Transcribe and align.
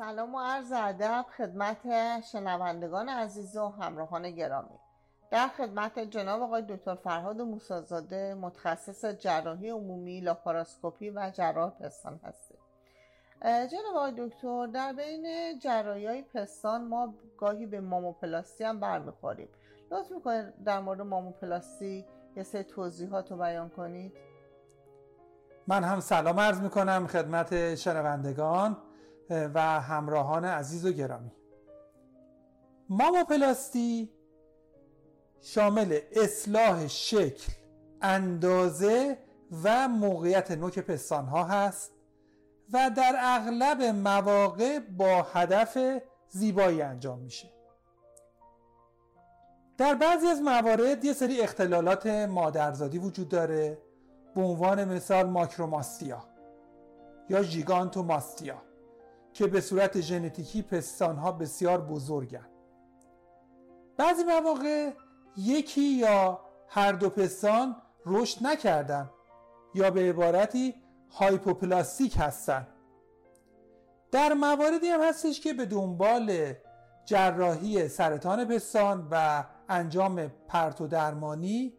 سلام 0.00 0.34
و 0.34 0.40
عرض 0.40 0.72
ادب 0.72 1.24
خدمت 1.36 1.78
شنوندگان 2.20 3.08
عزیز 3.08 3.56
و 3.56 3.68
همراهان 3.68 4.30
گرامی. 4.30 4.78
در 5.30 5.48
خدمت 5.48 5.98
جناب 5.98 6.42
آقای 6.42 6.62
دکتر 6.62 6.94
فرهاد 6.94 7.40
موسازاده 7.40 8.34
متخصص 8.34 9.04
جراحی 9.04 9.70
عمومی 9.70 10.20
لاپاراسکوپی 10.20 11.10
و 11.10 11.30
جراح 11.34 11.70
پستان 11.70 12.20
هستیم. 12.24 12.58
جناب 13.42 13.96
آقای 13.96 14.12
دکتر 14.18 14.66
در 14.66 14.92
بین 14.92 15.58
جراحی 15.58 16.06
های 16.06 16.22
پستان 16.22 16.84
ما 16.84 17.14
گاهی 17.38 17.66
به 17.66 17.80
ماموپلاستی 17.80 18.64
هم 18.64 18.80
برمیخوریم. 18.80 19.48
لطف 19.90 20.10
می‌کنید 20.10 20.64
در 20.64 20.80
مورد 20.80 21.00
ماموپلاستی 21.00 22.06
یه 22.36 22.42
سه 22.42 22.62
توضیحات 22.62 23.30
رو 23.30 23.36
بیان 23.36 23.68
کنید؟ 23.68 24.12
من 25.66 25.84
هم 25.84 26.00
سلام 26.00 26.40
عرض 26.40 26.60
می‌کنم 26.60 27.06
خدمت 27.06 27.74
شنوندگان. 27.74 28.76
و 29.30 29.80
همراهان 29.80 30.44
عزیز 30.44 30.86
و 30.86 30.92
گرامی. 30.92 31.32
ماموپلاستی 32.88 34.10
شامل 35.40 35.98
اصلاح 36.12 36.86
شکل 36.86 37.52
اندازه 38.02 39.18
و 39.64 39.88
موقعیت 39.88 40.50
نوک 40.50 40.78
پستان 40.78 41.26
ها 41.26 41.44
هست 41.44 41.92
و 42.72 42.90
در 42.96 43.14
اغلب 43.18 43.82
مواقع 43.82 44.78
با 44.78 45.22
هدف 45.22 45.78
زیبایی 46.28 46.82
انجام 46.82 47.18
میشه. 47.18 47.50
در 49.78 49.94
بعضی 49.94 50.26
از 50.26 50.40
موارد 50.40 51.04
یه 51.04 51.12
سری 51.12 51.40
اختلالات 51.40 52.06
مادرزادی 52.06 52.98
وجود 52.98 53.28
داره 53.28 53.78
به 54.34 54.42
عنوان 54.42 54.84
مثال 54.84 55.26
ماکروماستیا 55.26 56.24
یا 57.30 57.42
ژیگانتوماستیا 57.42 58.62
که 59.32 59.46
به 59.46 59.60
صورت 59.60 60.00
ژنتیکی 60.00 60.62
پستان 60.62 61.16
ها 61.16 61.32
بسیار 61.32 61.80
بزرگن. 61.80 62.46
بعضی 63.96 64.24
مواقع 64.24 64.90
یکی 65.36 65.80
یا 65.80 66.40
هر 66.68 66.92
دو 66.92 67.10
پستان 67.10 67.76
رشد 68.06 68.46
نکردن 68.46 69.10
یا 69.74 69.90
به 69.90 70.00
عبارتی 70.00 70.74
هایپوپلاستیک 71.10 72.16
هستن. 72.18 72.66
در 74.12 74.32
مواردی 74.32 74.88
هم 74.88 75.00
هستش 75.02 75.40
که 75.40 75.52
به 75.52 75.66
دنبال 75.66 76.54
جراحی 77.04 77.88
سرطان 77.88 78.44
پستان 78.44 79.08
و 79.10 79.44
انجام 79.68 80.28
پرت 80.48 80.80
و 80.80 80.86
درمانی 80.86 81.74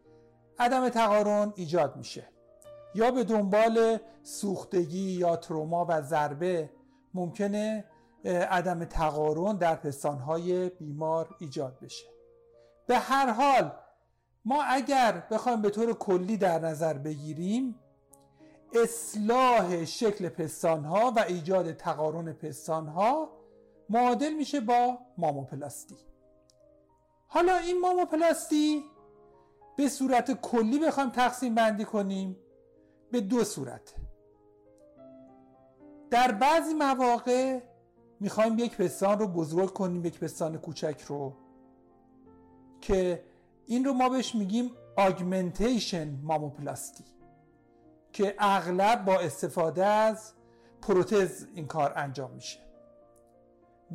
عدم 0.59 0.89
تقارن 0.89 1.53
ایجاد 1.55 1.95
میشه 1.95 2.27
یا 2.95 3.11
به 3.11 3.23
دنبال 3.23 3.97
سوختگی 4.23 5.11
یا 5.11 5.35
تروما 5.35 5.85
و 5.89 6.01
ضربه 6.01 6.69
ممکنه 7.13 7.85
عدم 8.25 8.85
تقارن 8.85 9.57
در 9.57 9.75
پستانهای 9.75 10.69
بیمار 10.69 11.35
ایجاد 11.39 11.79
بشه. 11.79 12.07
به 12.87 12.97
هر 12.97 13.31
حال 13.31 13.71
ما 14.45 14.63
اگر 14.63 15.23
بخوایم 15.31 15.61
به 15.61 15.69
طور 15.69 15.93
کلی 15.93 16.37
در 16.37 16.59
نظر 16.59 16.93
بگیریم 16.93 17.75
اصلاح 18.83 19.85
شکل 19.85 20.29
پستانها 20.29 21.13
و 21.15 21.19
ایجاد 21.19 21.73
تقارن 21.73 22.33
پستانها 22.33 23.29
معادل 23.89 24.33
میشه 24.33 24.59
با 24.59 24.97
ماموپلاستی. 25.17 25.95
حالا 27.27 27.57
این 27.57 27.81
ماموپلاستی 27.81 28.83
به 29.77 29.89
صورت 29.89 30.41
کلی 30.41 30.79
بخوایم 30.79 31.09
تقسیم 31.09 31.55
بندی 31.55 31.85
کنیم 31.85 32.37
به 33.11 33.21
دو 33.21 33.43
صورت. 33.43 33.93
در 36.11 36.31
بعضی 36.31 36.73
مواقع 36.73 37.59
می‌خوایم 38.19 38.59
یک 38.59 38.77
پستان 38.77 39.19
رو 39.19 39.27
بزرگ 39.27 39.73
کنیم 39.73 40.05
یک 40.05 40.19
پستان 40.19 40.57
کوچک 40.57 41.01
رو 41.07 41.33
که 42.81 43.23
این 43.65 43.85
رو 43.85 43.93
ما 43.93 44.09
بهش 44.09 44.35
میگیم 44.35 44.71
آگمنتیشن 44.97 46.19
ماموپلاستی 46.23 47.03
که 48.13 48.35
اغلب 48.39 49.05
با 49.05 49.19
استفاده 49.19 49.85
از 49.85 50.33
پروتز 50.81 51.45
این 51.55 51.67
کار 51.67 51.93
انجام 51.95 52.31
میشه. 52.31 52.59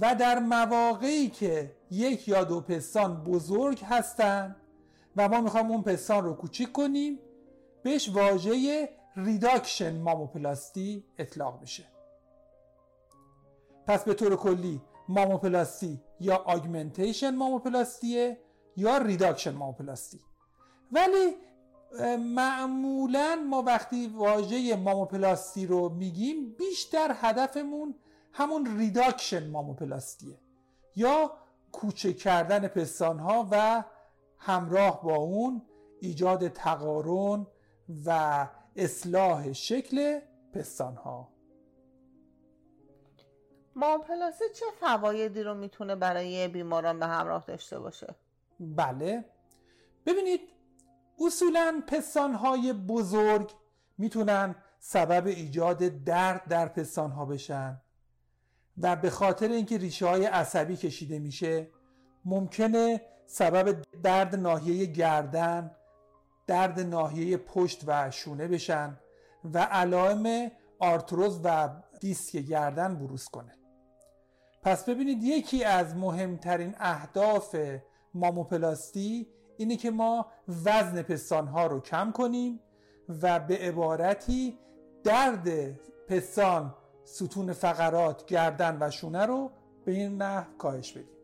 و 0.00 0.14
در 0.14 0.38
مواقعی 0.38 1.28
که 1.28 1.76
یک 1.90 2.28
یا 2.28 2.44
دو 2.44 2.60
پستان 2.60 3.24
بزرگ 3.24 3.84
هستن 3.84 4.56
و 5.16 5.28
ما 5.28 5.40
می‌خوایم 5.40 5.70
اون 5.70 5.82
پستان 5.82 6.24
رو 6.24 6.32
کوچیک 6.32 6.72
کنیم 6.72 7.18
بهش 7.82 8.08
واژه 8.08 8.88
reduction 9.16 10.00
ماموپلاستی 10.00 11.04
اطلاق 11.18 11.60
میشه. 11.60 11.95
پس 13.86 14.04
به 14.04 14.14
طور 14.14 14.36
کلی 14.36 14.80
ماموپلاستی 15.08 16.00
یا 16.20 16.36
augmentation 16.36 17.34
ماموپلاستیه 17.34 18.38
یا 18.76 18.98
reduction 18.98 19.50
ماموپلاستی. 19.54 20.20
ولی 20.92 21.36
معمولا 22.18 23.36
ما 23.50 23.62
وقتی 23.62 24.06
واژه 24.06 24.76
ماموپلاستی 24.76 25.66
رو 25.66 25.88
میگیم 25.88 26.54
بیشتر 26.58 27.16
هدفمون 27.20 27.94
همون 28.32 28.78
ریداکشن 28.78 29.50
ماموپلاستیه. 29.50 30.38
یا 30.96 31.30
کوچه 31.72 32.12
کردن 32.12 32.68
پستان 32.68 33.18
ها 33.18 33.48
و 33.50 33.84
همراه 34.38 35.02
با 35.02 35.16
اون 35.16 35.62
ایجاد 36.00 36.48
تقارن 36.48 37.46
و 38.06 38.48
اصلاح 38.76 39.52
شکل 39.52 40.20
پستان 40.52 40.94
ها 43.76 43.80
ماموپلاستی 43.80 44.44
چه 44.54 44.66
فوایدی 44.80 45.42
رو 45.42 45.54
می‌تونه 45.54 45.96
برای 45.96 46.48
بیماران 46.48 47.00
به 47.00 47.06
همراه 47.06 47.44
داشته 47.46 47.78
باشه؟ 47.78 48.14
بله 48.60 49.24
ببینید 50.06 50.40
اصولا 51.26 51.82
پستان 51.86 52.34
های 52.34 52.72
بزرگ 52.72 53.52
می‌تونن 53.98 54.54
سبب 54.78 55.26
ایجاد 55.26 55.78
درد 56.04 56.48
در 56.48 56.68
پستان 56.68 57.10
ها 57.10 57.24
بشن 57.24 57.80
و 58.78 58.96
به 58.96 59.10
خاطر 59.10 59.48
اینکه 59.48 59.78
ریشه 59.78 60.06
های 60.06 60.24
عصبی 60.24 60.76
کشیده 60.76 61.18
میشه 61.18 61.70
ممکنه 62.24 63.00
سبب 63.26 63.82
درد 64.02 64.34
ناحیه 64.34 64.86
گردن 64.86 65.70
درد 66.46 66.80
ناحیه 66.80 67.36
پشت 67.36 67.82
و 67.86 68.10
شونه 68.10 68.48
بشن 68.48 68.98
و 69.44 69.58
علائم 69.58 70.50
آرتروز 70.78 71.40
و 71.44 71.68
دیسک 72.00 72.36
گردن 72.36 72.98
بروز 72.98 73.24
کنه 73.24 73.52
پس 74.66 74.84
ببینید 74.84 75.24
یکی 75.24 75.64
از 75.64 75.96
مهمترین 75.96 76.74
اهداف 76.78 77.56
ماموپلاستی 78.14 79.26
اینه 79.56 79.76
که 79.76 79.90
ما 79.90 80.26
وزن 80.48 81.02
پستان 81.02 81.46
ها 81.46 81.66
رو 81.66 81.80
کم 81.80 82.12
کنیم 82.12 82.60
و 83.22 83.40
به 83.40 83.58
عبارتی 83.58 84.58
درد 85.04 85.48
پستان 86.08 86.74
ستون 87.04 87.52
فقرات 87.52 88.26
گردن 88.26 88.78
و 88.80 88.90
شونه 88.90 89.26
رو 89.26 89.50
به 89.84 89.92
این 89.92 90.22
نحو 90.22 90.56
کاهش 90.58 90.92
بدیم. 90.92 91.16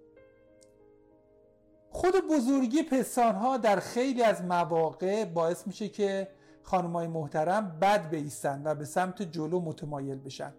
خود 1.91 2.15
بزرگی 2.31 2.83
پستان 2.83 3.35
ها 3.35 3.57
در 3.57 3.81
خیلی 3.81 4.23
از 4.23 4.43
مواقع 4.43 5.25
باعث 5.25 5.67
میشه 5.67 5.89
که 5.89 6.29
خانمای 6.63 7.07
محترم 7.07 7.79
بد 7.81 8.11
بیستن 8.11 8.63
و 8.65 8.75
به 8.75 8.85
سمت 8.85 9.23
جلو 9.23 9.61
متمایل 9.61 10.19
بشن. 10.19 10.53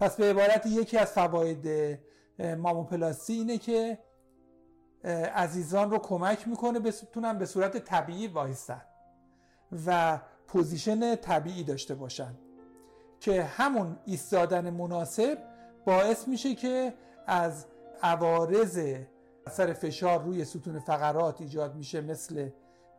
پس 0.00 0.16
به 0.16 0.30
عبارت 0.30 0.66
یکی 0.66 0.98
از 0.98 1.12
فواید 1.12 1.98
ماموپلاستی 2.58 3.32
اینه 3.32 3.58
که 3.58 3.98
عزیزان 5.34 5.90
رو 5.90 5.98
کمک 5.98 6.48
می‌کنه 6.48 6.78
بتونن 6.78 7.38
به 7.38 7.46
صورت 7.46 7.76
طبیعی 7.78 8.26
وایستن 8.26 8.82
و 9.86 10.20
position 10.46 11.16
طبیعی 11.16 11.64
داشته 11.64 11.94
باشن 11.94 12.34
که 13.20 13.42
همون 13.42 13.98
ایستادن 14.04 14.70
مناسب 14.70 15.38
باعث 15.84 16.28
میشه 16.28 16.54
که 16.54 16.94
از 17.26 17.66
عوارض 18.02 18.94
اثر 19.46 19.72
فشار 19.72 20.22
روی 20.22 20.44
ستون 20.44 20.78
فقرات 20.78 21.40
ایجاد 21.40 21.74
میشه 21.74 22.00
مثل 22.00 22.50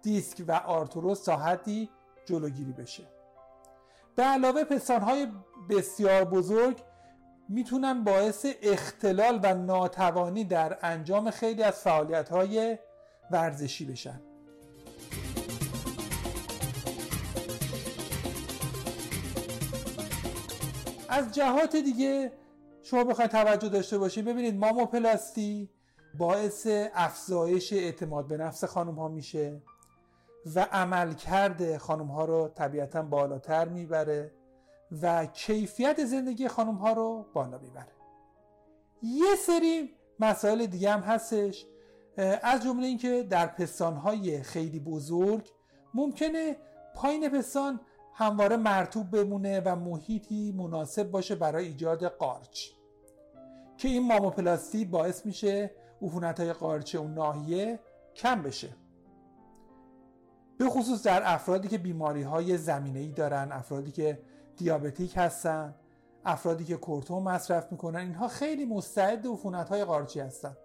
دیسک 0.01 0.43
و 0.47 0.51
آرتروز 0.51 1.23
تا 1.23 1.38
حدی 1.38 1.89
جلوگیری 2.25 2.71
بشه. 2.71 3.03
به 4.17 4.23
علاوه 4.23 4.63
پستانهای 4.63 5.27
بسیار 5.69 6.25
بزرگ 6.25 6.77
می‌تونن 7.49 8.03
باعث 8.03 8.45
اختلال 8.61 9.39
و 9.43 9.53
ناتوانی 9.53 10.43
در 10.43 10.77
انجام 10.81 11.31
خیلی 11.31 11.63
از 11.63 11.73
فعالیت 11.73 12.29
های 12.29 12.77
ورزشی 13.31 13.85
بشن. 13.85 14.21
از 21.09 21.31
جهات 21.31 21.75
دیگه 21.75 22.31
شما 22.81 23.03
بخواید 23.03 23.31
توجه 23.31 23.69
داشته 23.69 23.97
باشید 23.97 24.25
ببینید 24.25 24.55
ماموپلاستی 24.55 25.69
باعث 26.17 26.67
افزایش 26.93 27.73
اعتماد 27.73 28.27
به 28.27 28.37
نفس 28.37 28.63
خانم 28.63 28.95
ها 28.95 29.07
میشه. 29.07 29.61
و 30.55 30.67
عملکرد 30.71 31.77
خانم 31.77 32.07
ها 32.07 32.25
رو 32.25 32.47
طبیعتا 32.47 33.01
بالاتر 33.01 33.67
می‌بره 33.67 34.31
و 35.01 35.25
کیفیت 35.25 36.05
زندگی 36.05 36.47
خانم 36.47 36.75
ها 36.75 36.94
رو 36.94 37.25
بالا 37.33 37.57
می‌بره. 37.57 37.91
یه 39.01 39.35
سری 39.35 39.95
مسائل 40.19 40.65
دیگه 40.65 40.91
هم 40.91 40.99
هستش 40.99 41.65
از 42.44 42.63
جمله 42.63 42.88
اینکه 42.88 43.23
در 43.29 43.47
پستانهای 43.47 44.44
خیلی 44.44 44.79
بزرگ 44.79 45.49
ممکنه 45.94 46.57
پایین 46.95 47.29
پستان 47.29 47.79
همواره 48.13 48.57
مرتوب 48.57 49.11
بمونه 49.11 49.61
و 49.65 49.75
محیطی 49.75 50.51
مناسب 50.51 51.11
باشه 51.11 51.35
برای 51.35 51.67
ایجاد 51.67 52.03
قارچ. 52.03 52.69
که 53.77 53.88
این 53.88 54.07
ماموپلاستی 54.07 54.85
باعث 54.85 55.25
میشه 55.25 55.71
عفونت 56.01 56.39
های 56.39 56.53
قارچ 56.53 56.95
اون 56.95 57.13
ناحیه 57.13 57.79
کم 58.15 58.41
بشه. 58.41 58.69
به 60.57 60.69
خصوص 60.69 61.04
در 61.04 61.21
افرادی 61.33 61.68
که 61.68 61.77
بیماری 61.77 62.21
های 62.21 62.57
زمینه 62.57 63.00
ای 63.00 63.12
دارن 63.12 63.51
افرادی 63.51 63.92
که 63.92 64.19
دیابتیک 64.57 65.13
هستن 65.18 65.75
افرادی 66.25 66.65
که 66.65 66.77
کورتون 66.77 67.24
مصرف 67.24 67.71
می‌کنن 67.71 68.00
اینها 68.00 68.27
خیلی 68.27 68.65
مستعد 68.65 69.27
عفونت 69.27 69.69
های 69.69 69.83
قارچی 69.83 70.19
هستن. 70.19 70.57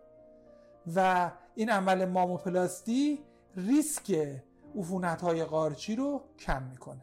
و 0.94 1.30
این 1.54 1.70
عمل 1.70 2.04
ماموپلاستی 2.04 3.24
ریسک 3.56 4.38
عفونت 4.76 5.22
های 5.22 5.44
قارچی 5.44 5.96
رو 5.96 6.24
کم 6.38 6.62
می‌کنه. 6.62 7.02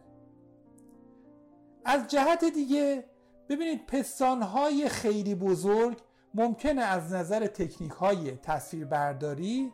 از 1.86 2.08
جهت 2.08 2.44
دیگه 2.44 3.06
ببینید 3.50 3.86
پستان 3.86 4.42
های 4.42 4.90
خیلی 4.90 5.36
بزرگ 5.36 5.98
ممکنه 6.34 6.82
از 6.82 7.14
نظر 7.14 7.48
تکنیک 7.48 7.92
های 7.92 8.32
تصویر 8.32 8.86
برداری 8.86 9.74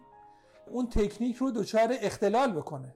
اون 0.71 0.89
تکنیک 0.89 1.35
رو 1.35 1.51
دچار 1.51 1.93
اختلال 2.01 2.51
بکنه. 2.51 2.95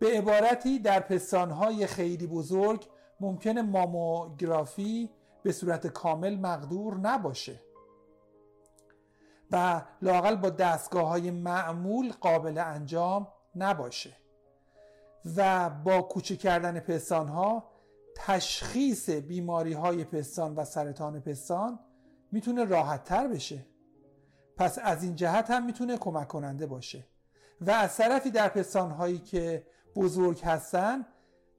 به 0.00 0.06
عبارتی 0.06 0.78
در 0.78 1.00
پستان 1.00 1.50
های 1.50 1.86
خیلی 1.86 2.26
بزرگ 2.26 2.86
ممکنه 3.20 3.62
ماموگرافی 3.62 5.10
به 5.42 5.52
صورت 5.52 5.86
کامل 5.86 6.36
مقدور 6.36 6.96
نباشه 6.96 7.60
و 9.50 9.82
لاقل 10.02 10.36
با 10.36 10.50
دستگاه 10.50 11.08
های 11.08 11.30
معمول 11.30 12.12
قابل 12.20 12.58
انجام 12.58 13.28
نباشه 13.56 14.16
و 15.36 15.70
با 15.70 16.02
کوچک 16.02 16.38
کردن 16.38 16.80
پستان 16.80 17.28
ها 17.28 17.70
تشخیص 18.16 19.10
بیماری 19.10 19.72
های 19.72 20.04
پستان 20.04 20.54
و 20.54 20.64
سرطان 20.64 21.20
پستان 21.20 21.78
می‌تونه 22.32 22.64
راحت 22.64 23.04
تر 23.04 23.28
بشه. 23.28 23.66
پس 24.56 24.78
از 24.82 25.02
این 25.02 25.16
جهت 25.16 25.50
هم 25.50 25.66
می‌تونه 25.66 25.96
کمک 25.96 26.28
کننده 26.28 26.66
باشه 26.66 27.06
و 27.60 27.70
از 27.70 27.96
طرفی 27.96 28.30
در 28.30 28.48
پستان 28.48 28.90
هایی 28.90 29.18
که 29.18 29.66
بزرگ 29.96 30.40
هستن 30.44 31.06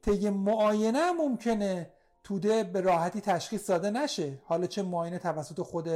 طی 0.02 0.30
معاینه 0.30 1.12
ممکنه 1.12 1.94
توده 2.24 2.64
به 2.64 2.82
راحتی 2.82 3.22
تشخیص 3.22 3.70
داده 3.70 3.90
نشه. 3.90 4.40
حالا 4.46 4.68
چه 4.68 4.84
معاینه 4.84 5.20
توسط 5.20 5.62
خود 5.62 5.90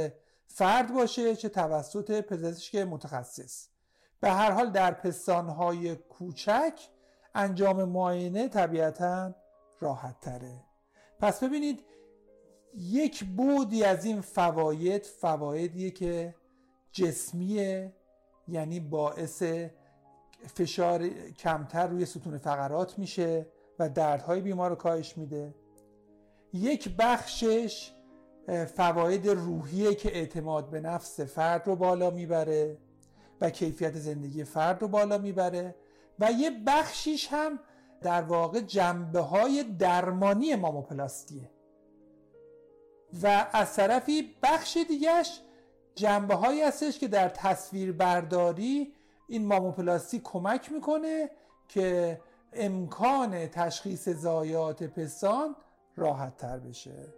فرد 0.46 0.94
باشه 0.94 1.36
چه 1.36 1.48
توسط 1.48 2.20
پزشک 2.20 2.74
متخصص. 2.74 3.68
به 4.20 4.30
هر 4.30 4.50
حال 4.50 4.70
در 4.70 4.90
پستانهای 4.90 5.96
کوچک 5.96 6.80
انجام 7.34 7.84
معاینه 7.84 8.48
طبیعتا 8.48 9.34
راحت 9.80 10.20
تره 10.20 10.64
پس 11.20 11.44
ببینید 11.44 11.84
یک 12.74 13.24
بودی 13.24 13.84
از 13.84 14.04
این 14.04 14.20
فواید 14.20 15.06
فوایدیه 15.06 15.90
که 15.90 16.34
جسمیه 16.92 17.92
یعنی 18.48 18.80
باعث 18.80 19.42
فشار 20.54 21.08
کمتر 21.38 21.86
روی 21.86 22.06
ستون 22.06 22.38
فقرات 22.38 22.98
میشه 22.98 23.46
و 23.78 23.88
دردهای 23.88 24.40
بیمار 24.40 24.70
رو 24.70 24.76
کاهش 24.76 25.18
میده. 25.18 25.54
یک 26.52 26.96
بخشش 26.98 27.92
فواید 28.76 29.28
روحیه 29.28 29.94
که 29.94 30.16
اعتماد 30.16 30.70
به 30.70 30.80
نفس 30.80 31.20
فرد 31.20 31.66
رو 31.66 31.76
بالا 31.76 32.10
می‌بره 32.10 32.78
و 33.40 33.50
کیفیت 33.50 33.96
زندگی 33.96 34.44
فرد 34.44 34.82
رو 34.82 34.88
بالا 34.88 35.18
می‌بره 35.18 35.74
و 36.18 36.32
یه 36.32 36.50
بخشیش 36.66 37.28
هم 37.30 37.58
در 38.00 38.22
واقع 38.22 38.60
جنبه 38.60 39.20
های 39.20 39.62
درمانی 39.78 40.54
ماموپلاستیه. 40.54 41.50
و 43.22 43.46
از 43.52 43.74
طرفی 43.74 44.34
بخش 44.42 44.78
دیگهش 44.88 45.40
جنبه 45.94 46.34
هایی 46.34 46.62
هستش 46.62 46.98
که 46.98 47.08
در 47.08 47.28
تصویر 47.28 47.92
برداری 47.92 48.92
این 49.28 49.46
ماموپلاستی 49.46 50.20
کمک 50.24 50.72
می‌کنه 50.72 51.30
که 51.68 52.20
امکان 52.52 53.46
تشخیص 53.46 54.08
زایات 54.08 54.82
پستان 54.82 55.56
راحت 55.96 56.36
تر 56.36 56.58
بشه 56.58 57.14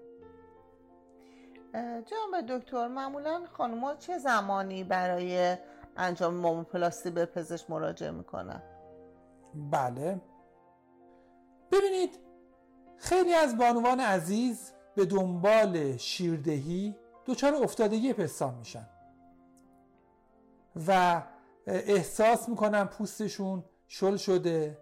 جناب 2.06 2.46
دکتر 2.48 2.88
معمولا 2.88 3.44
خانوما 3.52 3.94
چه 3.94 4.18
زمانی 4.18 4.84
برای 4.84 5.56
انجام 5.96 6.34
ماموپلاستی 6.34 7.10
به 7.10 7.26
پزشک 7.26 7.70
مراجعه 7.70 8.10
می‌کنن؟ 8.10 8.62
بله. 9.70 10.20
ببینید 11.72 12.18
خیلی 12.96 13.34
از 13.34 13.58
بانوان 13.58 14.00
عزیز 14.00 14.72
به 14.94 15.04
دنبال 15.04 15.96
شیردهی 15.96 16.96
دچار 17.26 17.54
افتادگی 17.54 18.12
پستان 18.12 18.54
میشن. 18.54 18.88
و 20.88 21.22
احساس 21.70 22.48
می‌کنن 22.48 22.84
پوستشون 22.84 23.64
شل 23.88 24.16
شده. 24.16 24.78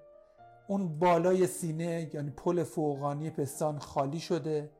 اون 0.69 0.99
بالای 0.99 1.47
سینه 1.47 2.11
یعنی 2.15 2.31
پل 2.31 2.62
فوقانی 2.62 3.31
پستان 3.31 3.79
خالی 3.79 4.21
شده. 4.21 4.71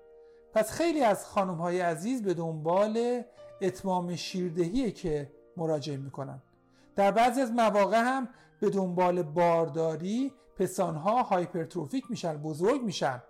پس 0.53 0.70
خیلی 0.70 1.00
از 1.00 1.26
خانم 1.26 1.55
های 1.55 1.81
عزیز 1.81 2.23
به 2.23 2.35
دنبال 2.35 3.23
اتمام 3.61 4.17
شیردهی 4.17 4.93
که 4.93 5.32
مراجعه 5.56 5.97
می‌کنن. 5.97 6.43
در 6.97 7.11
بعضی 7.11 7.41
از 7.41 7.53
مواقع 7.53 8.00
هم 8.00 8.29
به 8.61 8.70
دنبال 8.70 9.23
بارداری 9.23 10.32
پستانها 10.56 11.23
هایپرتروفیک 11.23 12.11
میشن 12.11 12.37
بزرگ 12.37 12.82
میشن. 12.82 13.23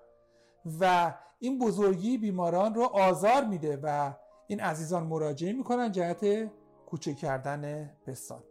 و 0.81 1.15
این 1.39 1.59
بزرگی 1.59 2.19
بیماران 2.19 2.75
رو 2.75 2.83
آزار 2.83 3.45
میده 3.45 3.79
و 3.83 4.13
این 4.47 4.61
عزیزان 4.61 5.03
مراجعه 5.03 5.53
می‌کنن 5.53 5.93
جهت 5.93 6.51
کوچک 6.87 7.17
کردن 7.17 7.91
پستان. 8.07 8.43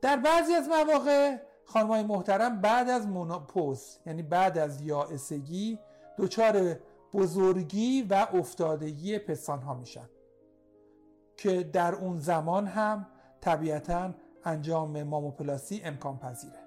در 0.00 0.16
بعضی 0.16 0.54
از 0.54 0.68
مواقع 0.68 1.36
خانمای 1.64 2.02
محترم 2.02 2.60
بعد 2.60 2.88
از 2.88 3.06
مناپوز 3.06 3.98
یعنی 4.06 4.22
بعد 4.22 4.58
از 4.58 4.82
یائسگی 4.82 5.78
دچار 6.18 6.76
بزرگی 7.12 8.02
و 8.02 8.26
افتادگی 8.32 9.18
پستان 9.18 9.62
ها 9.62 9.74
میشن 9.74 10.08
که 11.36 11.62
در 11.62 11.94
اون 11.94 12.18
زمان 12.18 12.66
هم 12.66 13.06
طبیعتا 13.40 14.14
انجام 14.44 15.02
ماموپلاسی 15.02 15.80
امکان 15.84 16.18
پذیره. 16.18 16.58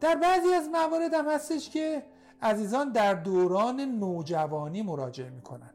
در 0.00 0.14
بعضی 0.14 0.54
از 0.54 0.68
موارد 0.68 1.14
هم 1.14 1.28
هستش 1.28 1.70
که 1.70 2.02
عزیزان 2.42 2.92
در 2.92 3.14
دوران 3.14 3.80
نوجوانی 3.80 4.82
مراجعه 4.82 5.30
می‌کنن. 5.30 5.74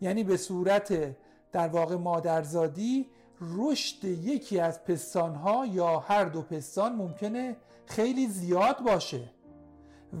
یعنی 0.00 0.24
به 0.24 0.36
صورت 0.36 1.16
در 1.52 1.68
واقع 1.68 1.96
مادرزادی 1.96 3.10
رشد 3.40 4.04
یکی 4.04 4.60
از 4.60 4.84
پستانها 4.84 5.66
یا 5.66 5.98
هر 5.98 6.24
دو 6.24 6.42
پستان 6.42 6.96
ممکنه 6.96 7.56
خیلی 7.86 8.26
زیاد 8.26 8.82
باشه 8.84 9.30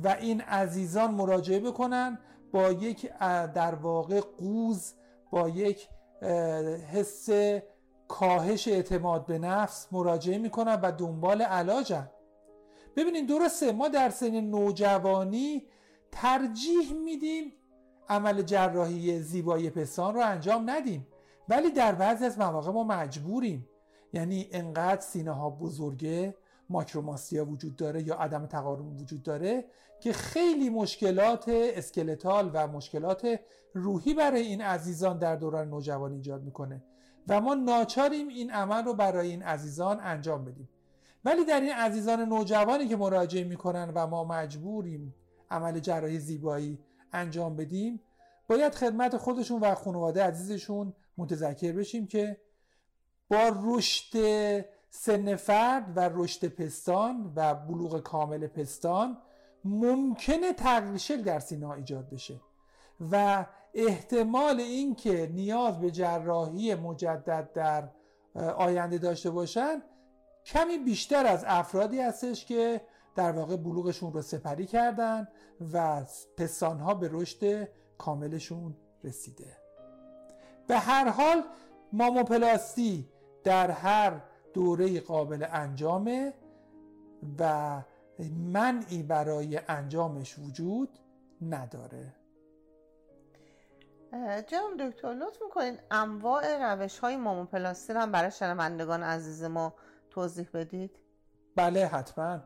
و 0.04 0.08
این 0.08 0.40
عزیزان 0.40 1.14
مراجعه 1.14 1.60
بکنن 1.60 2.18
با 2.52 2.70
یک 2.70 3.12
در 3.54 3.74
واقع 3.74 4.20
قوز 4.20 4.92
با 5.30 5.48
یک 5.48 5.88
حس 6.92 7.28
کاهش 8.08 8.68
اعتماد 8.68 9.26
به 9.26 9.38
نفس 9.38 9.88
مراجعه 9.92 10.38
می‌کنن 10.38 10.80
و 10.82 10.92
دنبال 10.92 11.42
علاجن 11.42 12.10
ببینید 12.96 13.28
درسته 13.28 13.72
ما 13.72 13.88
در 13.88 14.10
سن 14.10 14.40
نوجوانی 14.40 15.66
ترجیح 16.12 16.94
میدیم 17.04 17.52
عمل 18.08 18.42
جراحی 18.42 19.20
زیبایی 19.20 19.70
پستان 19.70 20.14
رو 20.14 20.20
انجام 20.20 20.70
ندیم. 20.70 21.06
ولی 21.48 21.70
در 21.70 21.94
بعضی 21.94 22.24
از 22.24 22.38
مواقع 22.38 22.72
ما 22.72 22.84
مجبوریم. 22.84 23.68
یعنی 24.12 24.48
انقدر 24.52 25.00
سینه 25.00 25.32
ها 25.32 25.50
بزرگه 25.50 26.34
ماکروماستیا 26.70 27.44
وجود 27.44 27.76
داره 27.76 28.02
یا 28.02 28.14
عدم 28.14 28.46
تقارن 28.46 28.86
وجود 28.86 29.22
داره 29.22 29.64
که 30.00 30.12
خیلی 30.12 30.70
مشکلات 30.70 31.44
اسکلتال 31.48 32.50
و 32.54 32.66
مشکلات 32.66 33.40
روحی 33.74 34.14
برای 34.14 34.40
این 34.40 34.60
عزیزان 34.60 35.18
در 35.18 35.36
دوران 35.36 35.68
نوجوانی 35.68 36.16
ایجاد 36.16 36.42
می‌کنه 36.42 36.82
و 37.28 37.40
ما 37.40 37.54
ناچاریم 37.54 38.28
این 38.28 38.50
عمل 38.50 38.84
رو 38.84 38.94
برای 38.94 39.30
این 39.30 39.42
عزیزان 39.42 40.00
انجام 40.00 40.44
بدیم. 40.44 40.68
ولی 41.24 41.44
در 41.44 41.60
این 41.60 41.72
عزیزان 41.72 42.20
نوجوانی 42.20 42.88
که 42.88 42.96
مراجعه 42.96 43.44
می‌کنن 43.44 43.92
و 43.94 44.06
ما 44.06 44.24
مجبوریم 44.24 45.14
عمل 45.50 45.78
جراحی 45.78 46.18
زیبایی 46.18 46.78
انجام 47.12 47.56
بدیم 47.56 48.00
باید 48.48 48.74
خدمت 48.74 49.16
خودشون 49.16 49.60
و 49.60 49.74
خانواده 49.74 50.22
عزیزشون 50.22 50.92
متذکر 51.18 51.72
بشیم 51.72 52.06
که 52.06 52.40
با 53.30 53.52
رشد 53.62 54.16
سن 54.90 55.36
فرد 55.36 55.92
و 55.96 56.10
رشد 56.14 56.48
پستان 56.48 57.32
و 57.36 57.54
بلوغ 57.54 58.02
کامل 58.02 58.46
پستان 58.46 59.18
ممکنه 59.64 60.52
تغییر 60.52 61.22
در 61.22 61.40
سینه 61.40 61.70
ایجاد 61.70 62.10
بشه 62.10 62.40
و 63.10 63.46
احتمال 63.74 64.60
اینکه 64.60 65.30
نیاز 65.32 65.80
به 65.80 65.90
جراحی 65.90 66.74
مجدد 66.74 67.52
در 67.54 67.88
آینده 68.56 68.98
داشته 68.98 69.30
باشن 69.30 69.82
کمی 70.44 70.78
بیشتر 70.78 71.26
از 71.26 71.44
افرادی 71.46 72.00
هستش 72.00 72.44
که 72.44 72.80
در 73.14 73.32
واقع 73.32 73.56
بلوغشون 73.56 74.12
رو 74.12 74.22
سپری 74.22 74.66
کردن 74.66 75.28
و 75.72 76.04
پستانها 76.36 76.94
به 76.94 77.08
رشد 77.12 77.68
کاملشون 77.98 78.76
رسیده. 79.04 79.65
به 80.66 80.78
هر 80.78 81.08
حال 81.08 81.42
ماموپلاستی 81.92 83.08
در 83.44 83.70
هر 83.70 84.20
دوره 84.54 85.00
قابل 85.00 85.46
انجامه 85.52 86.34
و 87.38 87.82
منعی 88.52 89.02
برای 89.02 89.60
انجامش 89.68 90.38
وجود 90.38 90.98
نداره. 91.42 92.14
جناب 94.46 94.76
دکتر 94.80 95.14
لطف 95.14 95.42
می‌کنین 95.42 95.78
انواع 95.90 96.74
روش 96.74 96.98
های 96.98 97.16
ماموپلاستی 97.16 97.92
رو 97.92 98.00
هم 98.00 98.12
برای 98.12 98.30
شنوندگان 98.30 99.02
عزیز 99.02 99.44
ما 99.44 99.74
توضیح 100.10 100.48
بدید؟ 100.54 100.98
بله 101.56 101.86
حتما. 101.86 102.40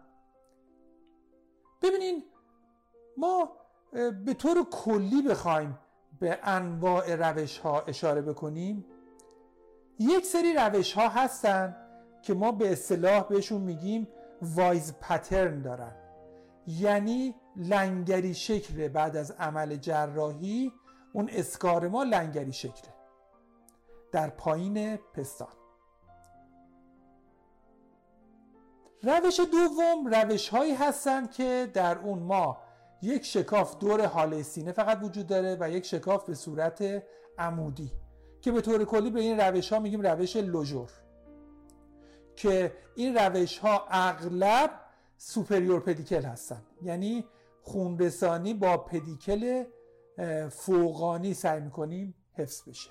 ببینین 1.82 2.24
ما 3.16 3.52
به 4.24 4.34
طور 4.34 4.64
کلی 4.70 5.22
بخوایم 5.22 5.78
به 6.20 6.38
انواع 6.42 7.14
روش 7.14 7.58
ها 7.58 7.80
اشاره 7.80 8.22
بکنیم. 8.22 8.84
یک 9.98 10.26
سری 10.26 10.54
روش 10.54 10.92
ها 10.92 11.08
هستن 11.08 11.76
که 12.22 12.34
ما 12.34 12.52
به 12.52 12.72
اصطلاح 12.72 13.28
بهشون 13.28 13.60
میگیم 13.60 14.08
وایز 14.42 14.94
پترن 15.00 15.62
دارن. 15.62 15.92
یعنی 16.66 17.34
لنگری 17.56 18.34
شکل 18.34 18.88
بعد 18.88 19.16
از 19.16 19.30
عمل 19.30 19.76
جراحی 19.76 20.72
اون 21.12 21.28
اسکار 21.32 21.88
ما 21.88 22.02
لنگری 22.02 22.52
شکله. 22.52 22.94
در 24.12 24.30
پایین 24.30 24.96
پستان. 24.96 25.48
روش 29.02 29.40
دوم 29.40 30.06
روش 30.06 30.48
هایی 30.48 30.74
هستند 30.74 31.30
که 31.30 31.70
در 31.74 31.98
اون 31.98 32.18
ما 32.18 32.58
یک 33.02 33.24
شکاف 33.24 33.78
دور 33.78 34.06
حاله 34.06 34.42
سینه 34.42 34.72
فقط 34.72 34.98
وجود 35.02 35.26
داره 35.26 35.56
و 35.60 35.70
یک 35.70 35.86
شکاف 35.86 36.24
به 36.24 36.34
صورت 36.34 37.02
عمودی 37.38 37.92
که 38.40 38.52
به 38.52 38.60
طور 38.60 38.84
کلی 38.84 39.10
به 39.10 39.20
این 39.20 39.40
روش 39.40 39.72
ها 39.72 39.78
میگیم 39.78 40.00
روش 40.00 40.36
لوژور 40.36 40.90
که 42.36 42.72
این 42.94 43.14
روش 43.14 43.58
ها 43.58 43.86
اغلب 43.90 44.70
سوپریور 45.16 45.80
پدیکل 45.80 46.22
هستن. 46.22 46.62
یعنی 46.82 47.24
خونرسانی 47.62 48.54
با 48.54 48.76
پدیکل 48.76 49.64
فوقانی 50.50 51.34
سعی 51.34 51.60
می‌کنیم 51.60 52.14
حفظ 52.34 52.68
بشه. 52.68 52.90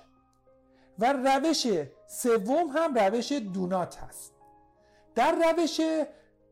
و 0.98 1.12
روش 1.12 1.66
سوم 2.06 2.68
هم 2.68 2.94
روش 2.94 3.32
دونات 3.32 3.96
هست. 3.98 4.32
در 5.14 5.34
روش 5.52 5.80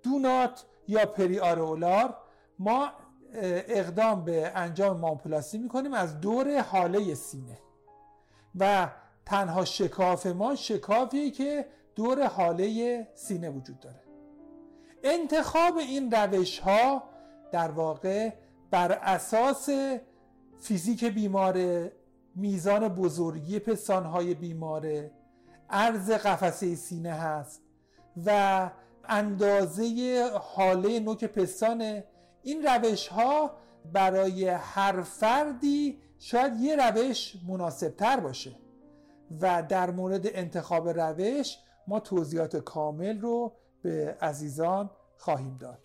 دونات 0.03 0.67
یا 0.89 1.07
پری 1.07 1.39
آرولار 1.39 2.15
ما 2.59 2.93
اقدام 3.35 4.25
به 4.25 4.53
انجام 4.55 4.97
مامپلاسی 4.97 5.59
می‌کنیم 5.59 5.95
از 5.95 6.21
دور 6.21 6.61
حاله 6.61 7.15
سینه. 7.15 7.59
و 8.59 8.89
تنها 9.27 9.65
شکاف 9.65 10.27
ما 10.27 10.55
شکافی 10.55 11.31
که 11.31 11.67
دور 11.95 12.27
حاله 12.27 13.09
سینه 13.15 13.51
وجود 13.51 13.81
داره. 13.81 14.03
انتخاب 15.05 15.77
این 15.77 16.11
روش 16.11 16.59
ها 16.59 17.03
در 17.53 17.71
واقع 17.71 18.31
بر 18.71 18.93
اساس 18.93 19.69
فیزیک 20.61 21.05
بیماره 21.05 21.93
میزان 22.35 22.89
بزرگی 22.89 23.59
پستانهای 23.59 24.35
بیماره 24.35 25.11
عرض 25.71 26.11
قفسه 26.11 26.75
سینه 26.75 27.13
هست 27.13 27.63
و 28.27 28.71
اندازه 29.05 30.31
حاله 30.41 31.01
نوک 31.01 31.25
پستان 31.25 32.03
این 32.43 32.63
روش 32.63 33.09
ها 33.09 33.51
برای 33.93 34.49
هر 34.49 35.03
فردی 35.03 35.99
شاید 36.19 36.61
یه 36.61 36.77
روش 36.77 37.37
مناسب 37.49 37.89
تر 37.89 38.21
باشه. 38.21 38.57
و 39.41 39.63
در 39.63 39.91
مورد 39.91 40.21
انتخاب 40.25 40.89
روش 40.89 41.59
ما 41.89 42.01
توضیحات 42.01 42.57
کامل 42.57 43.21
رو 43.21 43.53
به 43.83 44.17
عزیزان 44.21 44.91
خواهیم 45.17 45.57
داد. 45.61 45.79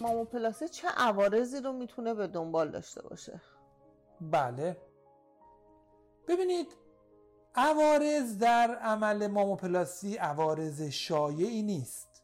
ماموپلاستی 0.00 0.68
چه 0.68 0.88
عوارضی 0.88 1.60
رو 1.60 1.72
می‌تونه 1.72 2.14
به 2.14 2.26
دنبال 2.26 2.70
داشته 2.70 3.02
باشه؟ 3.02 3.40
بله. 4.20 4.76
ببینید 6.28 6.76
عوارض 7.54 8.38
در 8.38 8.74
عمل 8.74 9.26
ماموپلاسی 9.26 10.16
عوارض 10.16 10.82
شایعی 10.82 11.62
نیست. 11.62 12.22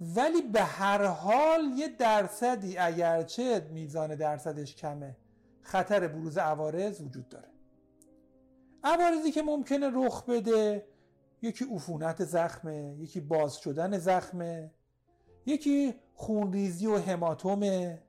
ولی 0.00 0.42
به 0.42 0.62
هر 0.62 1.04
حال 1.04 1.64
یه 1.76 1.88
درصدی 1.88 2.78
اگرچه 2.78 3.68
میزان 3.72 4.14
درصدش 4.14 4.76
کمه 4.76 5.16
خطر 5.62 6.08
بروز 6.08 6.38
عوارض 6.38 7.00
وجود 7.00 7.28
داره. 7.28 7.48
عوارضی 8.84 9.32
که 9.32 9.42
ممکنه 9.42 9.90
رخ 9.92 10.24
بده 10.24 10.86
یکی 11.42 11.64
عفونت 11.64 12.24
زخمه 12.24 12.96
یکی 12.98 13.20
باز 13.20 13.56
شدن 13.56 13.98
زخمه 13.98 14.70
یکی 15.46 15.94
خونریزی 16.14 16.86
و 16.86 16.98
هماتومه 16.98 18.02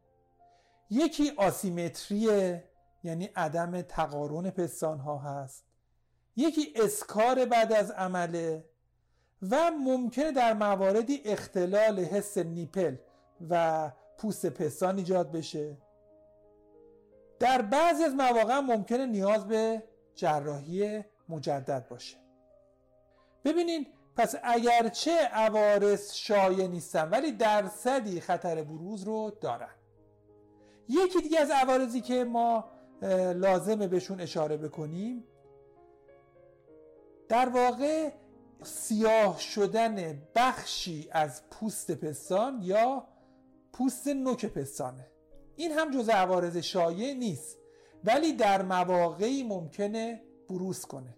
یکی 0.90 1.32
آسیمتریه 1.38 2.64
یعنی 3.04 3.26
عدم 3.36 3.82
تقارن 3.82 4.50
پستان 4.50 5.00
ها 5.00 5.18
هست. 5.18 5.65
یکی 6.36 6.74
اسکار 6.76 7.46
بعد 7.46 7.74
از 7.74 7.92
عمله 7.92 8.64
و 9.52 9.72
ممکنه 9.72 10.32
در 10.32 10.54
مواردی 10.54 11.22
اختلال 11.26 12.00
حس 12.00 12.38
نیپل 12.38 12.96
و 13.50 13.92
پوست 14.18 14.46
پستان 14.46 14.98
ایجاد 14.98 15.32
بشه. 15.32 15.78
در 17.40 17.62
بعضی 17.62 18.04
از 18.04 18.14
مواقع 18.16 18.60
ممکنه 18.60 19.06
نیاز 19.06 19.48
به 19.48 19.84
جراحی 20.16 21.04
مجدد 21.30 21.88
باشه. 21.90 22.18
ببینین 23.46 23.88
پس 24.18 24.36
اگرچه 24.44 25.12
عوارض 25.12 26.14
شایع 26.14 26.68
نیستن 26.68 27.10
ولی 27.10 27.32
درصدی 27.32 28.22
خطر 28.22 28.64
بروز 28.64 29.04
رو 29.04 29.32
دارن. 29.42 29.76
یکی 30.90 31.22
دیگه 31.22 31.40
از 31.40 31.52
عوارضی 31.52 32.02
که 32.02 32.24
ما 32.24 32.66
لازمه 33.36 33.88
بهشون 33.88 34.22
اشاره 34.22 34.58
بکنیم 34.58 35.24
در 37.30 37.50
واقع 37.50 38.12
سیاه 38.64 39.40
شدن 39.40 40.22
بخشی 40.36 41.10
از 41.12 41.50
پوست 41.50 41.92
پستان 41.92 42.62
یا 42.62 43.08
پوست 43.74 44.08
نوک 44.08 44.46
پستانه. 44.46 45.08
این 45.56 45.72
هم 45.72 45.92
جز 45.92 46.10
عوارض 46.10 46.58
شایع 46.58 47.14
نیست 47.14 47.58
ولی 48.04 48.34
در 48.34 48.62
مواقعی 48.62 49.44
ممکنه 49.44 50.22
بروز 50.50 50.86
کنه. 50.86 51.16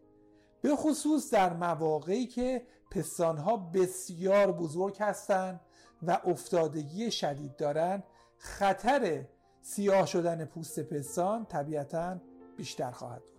به 0.62 0.76
خصوص 0.76 1.34
در 1.34 1.54
مواقعی 1.54 2.26
که 2.26 2.68
پستانها 2.92 3.58
بسیار 3.58 4.52
بزرگ 4.52 4.98
هستند 5.00 5.60
و 6.04 6.22
افتادگی 6.26 7.12
شدید 7.12 7.56
دارند 7.56 8.04
خطر 8.38 9.26
سیاه 9.62 10.06
شدن 10.06 10.46
پوست 10.46 10.80
پستان 10.80 11.46
طبیعتا 11.46 12.18
بیشتر 12.58 12.92
خواهد 12.92 13.22
بود. 13.22 13.37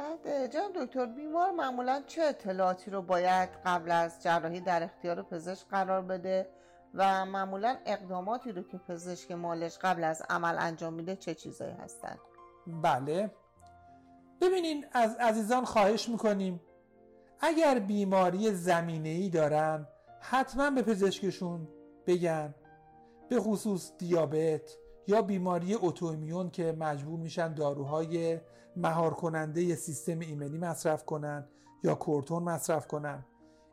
بعد 0.00 0.52
جان 0.52 0.72
دکتر 0.74 1.06
بیمار 1.06 1.50
معمولا 1.50 2.02
چه 2.06 2.22
اطلاعاتی 2.22 2.90
رو 2.90 3.02
باید 3.02 3.48
قبل 3.66 3.90
از 3.90 4.22
جراحی 4.22 4.60
در 4.60 4.82
اختیار 4.82 5.22
پزشک 5.22 5.68
قرار 5.68 6.02
بده 6.02 6.48
و 6.94 7.24
معمولا 7.24 7.76
اقداماتی 7.86 8.52
رو 8.52 8.62
که 8.62 8.78
پزشک 8.78 9.32
مالش 9.32 9.78
قبل 9.78 10.04
از 10.04 10.22
عمل 10.30 10.56
انجام 10.58 10.94
میده 10.94 11.16
چه 11.16 11.34
چیزایی 11.34 11.72
هستند 11.72 12.18
بله. 12.82 13.30
ببینین 14.40 14.86
از 14.92 15.16
عزیزان 15.16 15.64
خواهش 15.64 16.08
می‌کنیم 16.08 16.60
اگر 17.40 17.78
بیماری 17.78 18.50
زمینه 18.54 19.08
ای 19.08 19.28
دارن 19.28 19.88
حتما 20.20 20.70
به 20.70 20.82
پزشکشون 20.82 21.68
بگن 22.06 22.54
به 23.28 23.40
خصوص 23.40 23.92
دیابت 23.98 24.76
یا 25.06 25.22
بیماری 25.22 25.74
اتومیون 25.74 26.50
که 26.50 26.72
مجبور 26.72 27.18
میشن 27.18 27.54
داروهای 27.54 28.40
مهار 28.76 29.14
کننده 29.14 29.74
سیستم 29.74 30.18
ایمنی 30.18 30.58
مصرف 30.58 31.04
کنن 31.04 31.48
یا 31.84 31.94
کورتون 31.94 32.42
مصرف 32.42 32.86
کنن. 32.86 33.24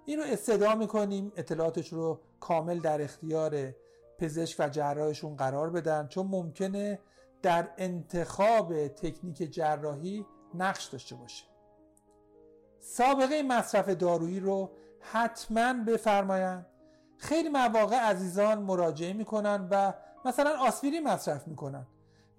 این 0.06 0.20
رو 0.20 0.25
استدعا 0.27 0.75
می‌کنیم 0.75 1.32
اطلاعاتش 1.36 1.94
رو 1.94 2.20
کامل 2.39 2.80
در 2.80 3.01
اختیار 3.01 3.74
پزشک 4.18 4.56
و 4.60 4.70
جراحشون 4.70 5.36
قرار 5.36 5.70
بدن 5.70 6.08
چون 6.08 6.27
ممکنه 6.27 7.00
در 7.42 7.70
انتخاب 7.77 8.88
تکنیک 8.88 9.54
جراحی 9.54 10.25
نقش 10.54 10.86
داشته 10.86 11.16
باشه. 11.16 11.46
سابقه 12.80 13.44
مصرف 13.44 13.89
دارویی 13.89 14.39
رو 14.39 14.72
حتما 15.00 15.74
بفرمایند. 15.74 16.66
خیلی 17.18 17.50
مواقع 17.50 17.96
عزیزان 17.96 18.58
مراجعه 18.58 19.13
می‌کنن 19.13 19.68
و 19.72 19.94
مثلا 20.25 20.58
آسپرین 20.60 21.08
مصرف 21.08 21.48
می‌کنن 21.48 21.88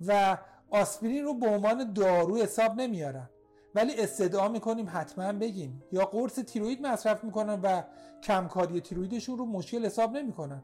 و 0.07 0.38
آسپرین 0.71 1.25
رو 1.25 1.35
به 1.35 1.49
عنوان 1.49 1.93
دارو 1.93 2.37
حساب 2.37 2.81
نمیارن. 2.81 3.31
ولی 3.75 4.01
استدعا 4.01 4.49
می‌کنیم 4.49 4.89
حتما 4.93 5.33
بگین 5.33 5.83
یا 5.93 6.05
قرص 6.05 6.35
تیروید 6.35 6.87
مصرف 6.87 7.25
می‌کنن 7.25 7.61
و 7.61 7.83
کمکاری 8.23 8.81
تیرویدشون 8.81 9.39
رو 9.39 9.47
مشکل 9.47 9.87
حساب 9.87 10.17
نمی‌کنن. 10.17 10.63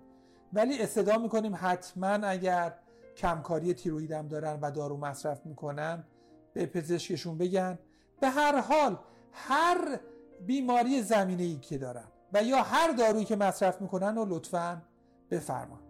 ولی 0.53 0.83
استدعا 0.83 1.19
می‌کنیم 1.19 1.59
حتما 1.61 2.07
اگر 2.07 2.75
کمکاری 3.17 3.75
تیروید 3.75 4.13
هم 4.13 4.29
دارن 4.29 4.59
و 4.61 4.71
دارو 4.71 4.97
مصرف 4.97 5.47
می‌کنن 5.47 6.05
به 6.53 6.67
پزشکشون 6.67 7.39
بگن. 7.39 7.79
به 8.21 8.29
هر 8.29 8.61
حال 8.61 8.99
هر 9.33 10.01
بیماری 10.47 11.03
زمینه 11.03 11.43
ای 11.43 11.57
که 11.57 11.79
دارن 11.79 12.05
و 12.33 12.43
یا 12.43 12.63
هر 12.63 12.93
دارویی 12.93 13.25
که 13.25 13.37
مصرف 13.37 13.81
می‌کنن 13.81 14.17
رو 14.17 14.25
لطفا 14.29 14.83
بفرما 15.31 15.84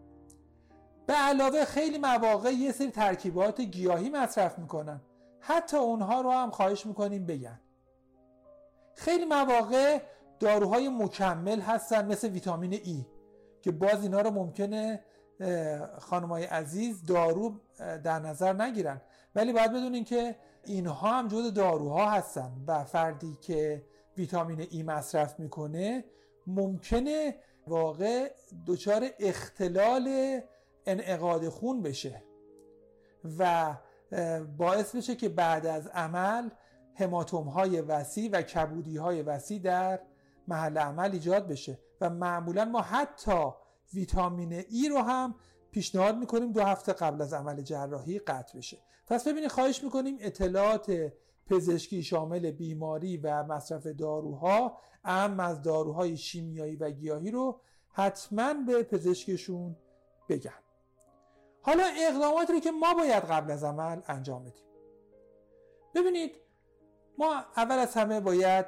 به 1.06 1.14
علاوه 1.14 1.64
خیلی 1.64 1.99
مواقع 1.99 2.50
یه 2.50 2.73
سری 2.73 2.90
ترکیبات 2.90 3.61
گیاهی 3.61 4.11
مصرف 4.11 4.58
می‌کنن. 4.58 5.00
حتی 5.40 5.76
اونها 5.76 6.20
رو 6.20 6.30
هم 6.30 6.50
خواهش 6.50 6.87
می‌کنیم 6.87 7.26
بگن. 7.26 7.61
خیلی 8.94 9.25
مواقع 9.25 10.02
داروهای 10.40 10.88
مکمل 10.88 11.61
هستن 11.61 12.06
مثل 12.06 12.28
ویتامین 12.28 12.73
ای 12.73 13.06
که 13.62 13.73
باز 13.73 14.02
اینا 14.02 14.20
رو 14.20 14.30
ممکنه 14.30 15.04
خانمای 15.99 16.44
عزیز 16.44 17.04
دارو 17.04 17.61
در 17.78 18.18
نظر 18.18 18.52
نگیرن. 18.52 19.00
ولی 19.34 19.52
باید 19.52 19.70
بدونین 19.70 20.04
که 20.04 20.37
اینها 20.64 21.08
هم 21.08 21.28
جزو 21.28 21.50
داروها 21.50 22.11
هستن 22.11 22.52
و 22.66 22.84
فردی 22.84 23.38
که 23.40 23.84
ویتامین 24.16 24.66
ای 24.70 24.82
مصرف 24.82 25.40
می‌کنه 25.40 26.04
ممکنه 26.46 27.37
واقع 27.66 28.30
دچار 28.66 29.06
اختلال 29.18 30.40
انعقاد 30.86 31.48
خون 31.48 31.82
بشه 31.82 32.22
و 33.38 33.74
باعث 34.58 34.96
بشه 34.96 35.16
که 35.16 35.28
بعد 35.28 35.66
از 35.66 35.86
عمل 35.86 36.48
هماتوم 36.94 37.48
های 37.48 37.80
وسیع 37.80 38.30
و 38.32 38.42
کبودی 38.42 38.96
های 38.96 39.22
وسیع 39.22 39.58
در 39.58 40.00
محل 40.48 40.78
عمل 40.78 41.12
ایجاد 41.12 41.48
بشه 41.48 41.78
و 42.00 42.10
معمولا 42.10 42.64
ما 42.64 42.80
حتی 42.80 43.42
ویتامین 43.94 44.52
ای 44.52 44.88
رو 44.88 44.98
هم 44.98 45.34
پیشنهاد 45.70 46.16
می‌کنیم 46.16 46.52
دو 46.52 46.62
هفته 46.62 46.92
قبل 46.92 47.22
از 47.22 47.32
عمل 47.32 47.62
جراحی 47.62 48.18
قطع 48.18 48.58
بشه. 48.58 48.78
پس 49.06 49.28
ببینید 49.28 49.50
خواهش 49.50 49.84
می‌کنیم 49.84 50.16
اطلاعات 50.20 51.12
پزشکی 51.46 52.02
شامل 52.02 52.50
بیماری 52.50 53.16
و 53.16 53.42
مصرف 53.42 53.86
داروها 53.86 54.78
اهم 55.04 55.40
از 55.40 55.62
داروهای 55.62 56.16
شیمیایی 56.16 56.76
و 56.76 56.90
گیاهی 56.90 57.30
رو 57.30 57.60
حتما 57.88 58.54
به 58.66 58.82
پزشکشون 58.82 59.76
بگن. 60.28 60.63
حالا 61.66 61.85
اقداماتی 61.99 62.52
رو 62.52 62.61
که 62.61 62.71
ما 62.71 62.94
باید 62.94 63.23
قبل 63.25 63.50
از 63.50 63.64
عمل 63.64 64.00
انجام 64.06 64.44
بدیم. 64.44 64.64
ببینید 65.94 66.37
ما 67.18 67.44
اول 67.56 67.78
از 67.78 67.94
همه 67.94 68.21
باید 68.21 68.66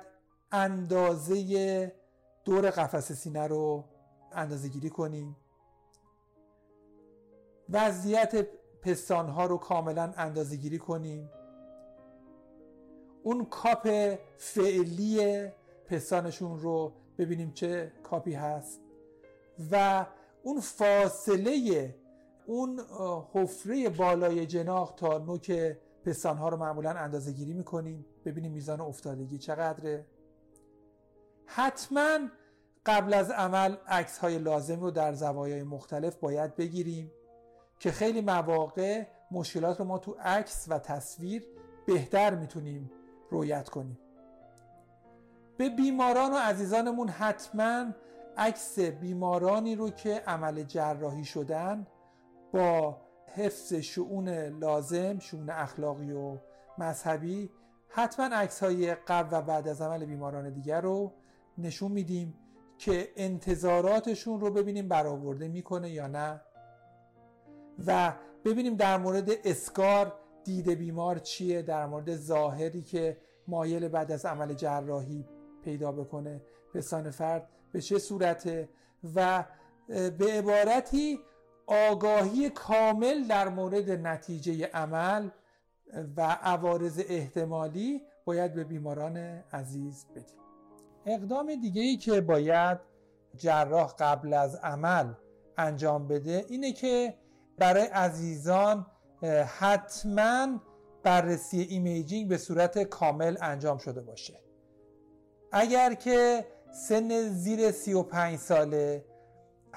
اندازه 0.53 1.93
دور 2.45 2.71
قفس 2.71 3.12
سینه 3.12 3.47
رو 3.47 3.85
اندازه 4.33 4.69
گیری 4.69 4.91
کنیم. 4.91 5.37
وضعیت 7.71 8.47
پستان 8.83 9.29
ها 9.29 9.47
رو 9.47 9.57
کاملا 9.57 10.12
اندازه 10.17 10.57
گیری 10.57 10.79
کنیم. 10.79 11.30
اون 13.23 13.45
کاپ 13.45 14.19
فعلی 14.37 15.49
پستانشون 15.87 16.61
رو 16.61 16.93
ببینیم 17.19 17.52
چه 17.52 17.93
کاپی 18.02 18.35
هست 18.35 18.80
و 19.71 20.06
اون 20.43 20.61
فاصله 20.61 21.95
اون 22.47 22.80
حفره 23.32 23.89
بالای 23.89 24.47
جناق 24.47 24.95
تا 24.95 25.19
نوک 25.19 25.76
پستان 26.04 26.37
ها 26.37 26.49
رو 26.49 26.56
معمولا 26.56 26.91
اندازه 26.91 27.32
گیری 27.32 27.52
می‌کنیم. 27.52 28.06
ببینیم 28.25 28.52
میزان 28.52 28.80
افتادگی 28.80 29.39
چقدره. 29.39 30.06
حتما 31.47 32.19
قبل 32.87 33.15
از 33.15 33.30
عمل 33.30 33.76
عکس 33.87 34.19
های 34.19 34.39
لازم 34.39 34.80
رو 34.80 34.91
در 34.91 35.13
زوایای 35.13 35.63
مختلف 35.63 36.17
باید 36.17 36.56
بگیریم 36.56 37.13
که 37.78 37.91
خیلی 37.91 38.21
مواقع 38.21 39.06
مشکلات 39.30 39.78
رو 39.78 39.85
ما 39.85 39.99
تو 39.99 40.17
عکس 40.21 40.67
و 40.69 40.78
تصویر 40.78 41.47
بهتر 41.87 42.35
می‌تونیم 42.35 42.91
رویت 43.30 43.69
کنیم. 43.69 43.99
به 45.59 45.69
بیماران 45.69 46.32
و 46.32 46.37
عزیزانمون 46.37 47.09
حتما 47.09 47.85
عکس 48.37 48.78
بیمارانی 48.78 49.76
رو 49.76 49.91
که 49.91 50.23
عمل 50.26 50.63
جراحی 50.63 51.25
شدن 51.25 51.87
با 52.52 53.00
حفظ 53.35 53.75
شعون 53.75 54.28
لازم 54.28 55.19
شعون 55.19 55.50
اخلاقی 55.50 56.13
و 56.13 56.39
مذهبی 56.78 57.50
حتما 57.89 58.26
عکس 58.26 58.63
های 58.63 58.95
قبل 58.95 59.39
و 59.39 59.43
بعد 59.43 59.69
از 59.69 59.82
عمل 59.82 60.04
بیماران 60.04 60.50
دیگر 60.50 60.80
رو 60.80 61.13
نشون 61.59 61.93
میدیم 61.93 62.35
که 62.78 63.09
انتظاراتشون 63.17 64.41
رو 64.41 64.50
ببینیم 64.50 64.89
برآورده 64.89 65.49
می‌کنه 65.49 65.91
یا 65.91 66.06
نه. 66.06 66.41
و 67.87 68.13
ببینیم 68.45 68.76
در 68.76 68.99
مورد 68.99 69.30
اسکار 69.45 70.13
دید 70.45 70.71
بیمار 70.71 71.19
چیه 71.19 71.63
در 71.63 71.87
مورد 71.87 72.17
ظاهری 72.17 72.82
که 72.82 73.17
مایل 73.49 73.89
بعد 73.89 74.13
از 74.13 74.26
عمل 74.26 74.54
جراحی 74.54 75.25
پیدا 75.65 75.93
بکنه 75.93 76.43
پستان 76.75 77.11
فرد 77.11 77.49
به 77.73 77.80
چه 77.80 77.99
صورته 77.99 78.69
و 79.15 79.45
به 79.89 80.32
عبارتی 80.32 81.19
آگاهی 81.67 82.50
کامل 82.50 83.26
در 83.29 83.49
مورد 83.49 83.91
نتیجه 83.91 84.67
عمل 84.67 85.29
و 86.17 86.23
عوارض 86.43 87.00
احتمالی 87.09 88.02
باید 88.25 88.55
به 88.55 88.65
بیماران 88.65 89.17
عزیز 89.52 90.07
بدیم. 90.11 90.39
اقدام 91.07 91.55
دیگه 91.55 91.83
ای 91.83 91.97
که 91.97 92.21
باید 92.21 92.79
جراح 93.37 93.95
قبل 93.99 94.33
از 94.33 94.55
عمل 94.55 95.13
انجام 95.59 96.09
بده 96.09 96.45
اینه 96.49 96.73
که 96.73 97.15
برای 97.59 97.87
عزیزان 97.87 98.87
حتما 99.59 100.47
بررسی 101.02 101.61
imaging 101.60 102.28
به 102.29 102.39
صورت 102.39 102.83
کامل 102.83 103.37
انجام 103.41 103.79
شده 103.79 104.00
باشه. 104.00 104.41
اگر 105.52 105.95
که 105.95 106.47
سن 106.89 107.29
زیر 107.29 107.71
35 107.71 108.39
ساله 108.39 109.05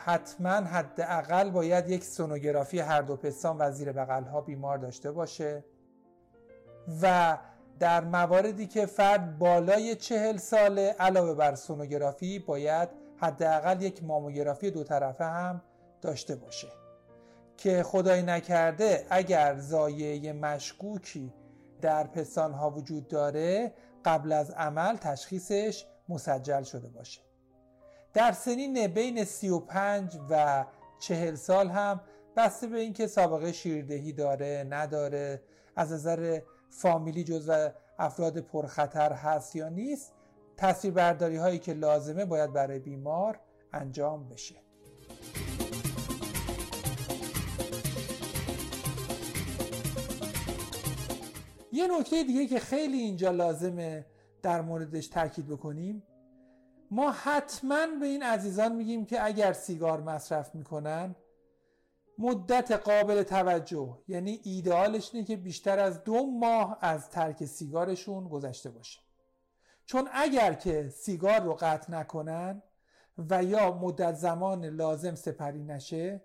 حتما 0.06 0.50
حداقل 0.50 1.50
باید 1.50 1.90
یک 1.90 2.04
سونوگرافی 2.04 2.80
هر 2.80 3.02
دو 3.02 3.16
پستان 3.16 3.58
و 3.60 3.72
زیر 3.72 3.92
بغل 3.92 4.24
ها 4.24 4.42
بیمار 4.42 4.78
داشته 4.78 5.12
باشه. 5.12 5.64
و 7.02 7.38
در 7.80 8.04
مواردی 8.04 8.68
که 8.68 8.86
فرد 8.86 9.38
بالای 9.38 9.96
چهل 9.96 10.38
ساله 10.38 10.96
علاوه 11.00 11.34
بر 11.34 11.56
سونوگرافی 11.56 12.40
باید 12.40 12.90
حداقل 13.18 13.82
یک 13.82 14.04
ماموگرافی 14.04 14.72
دو 14.72 14.84
طرفه 14.84 15.26
هم 15.26 15.62
داشته 16.02 16.36
باشه. 16.36 16.68
که 17.58 17.84
خدای 17.84 18.22
نکرده 18.22 19.08
اگر 19.10 19.58
زایه 19.60 20.34
مشکوکی 20.34 21.34
در 21.82 22.04
پستان 22.08 22.54
ها 22.54 22.70
وجود 22.70 23.08
داره 23.08 23.74
قبل 24.06 24.32
از 24.32 24.52
عمل 24.52 24.96
تشخیصش 24.96 25.86
مسجل 26.10 26.64
شده 26.64 26.88
باشه. 26.88 27.29
در 28.14 28.32
سنین 28.32 28.88
بین 28.88 29.24
35 29.24 30.18
و 30.30 30.66
40 31.00 31.36
سال 31.36 31.68
هم 31.70 32.02
بسته 32.36 32.68
به 32.68 32.80
اینکه 32.80 33.08
سابقه 33.08 33.52
شیردهی 33.52 34.14
داره 34.14 34.66
نداره. 34.70 35.42
از 35.76 35.92
نظر 35.92 36.40
فامیلی 36.70 37.24
جزو 37.24 37.70
افراد 38.00 38.38
پرخطر 38.38 39.14
هست 39.14 39.56
یا 39.56 39.70
نیست 39.70 40.14
تصویر 40.58 40.94
برداری 40.94 41.38
هایی 41.38 41.60
که 41.60 41.74
لازمه 41.74 42.26
باید 42.26 42.54
برای 42.54 42.80
بیمار 42.80 43.40
انجام 43.74 44.30
بشه. 44.30 44.56
یه 51.72 51.88
نکته 52.00 52.24
دیگه 52.24 52.48
که 52.48 52.60
خیلی 52.60 52.98
اینجا 52.98 53.32
لازمه 53.32 54.06
در 54.42 54.62
موردش 54.62 55.08
تاکید 55.08 55.48
بکنیم 55.48 56.04
ما 56.92 57.12
حتما 57.12 57.88
به 58.00 58.06
این 58.06 58.24
عزیزان 58.24 58.76
میگیم 58.76 59.06
که 59.06 59.26
اگر 59.26 59.54
سیگار 59.54 60.02
مصرف 60.02 60.56
می‌کنن 60.56 61.16
مدت 62.18 62.72
قابل 62.72 63.24
توجه 63.24 63.98
یعنی 64.08 64.40
ایدئالش 64.44 65.10
اینه 65.14 65.26
که 65.28 65.36
بیشتر 65.38 65.80
از 65.80 66.04
دو 66.04 66.26
ماه 66.26 66.78
از 66.82 67.10
ترک 67.10 67.46
سیگارشون 67.46 68.28
گذشته 68.28 68.70
باشه. 68.70 69.00
چون 69.86 70.10
اگر 70.14 70.54
که 70.54 70.90
سیگار 70.90 71.40
رو 71.40 71.54
قطع 71.54 71.92
نکنن 71.92 72.64
و 73.18 73.44
یا 73.44 73.72
مدت 73.72 74.16
زمان 74.16 74.66
لازم 74.66 75.16
سپری 75.16 75.64
نشه 75.64 76.24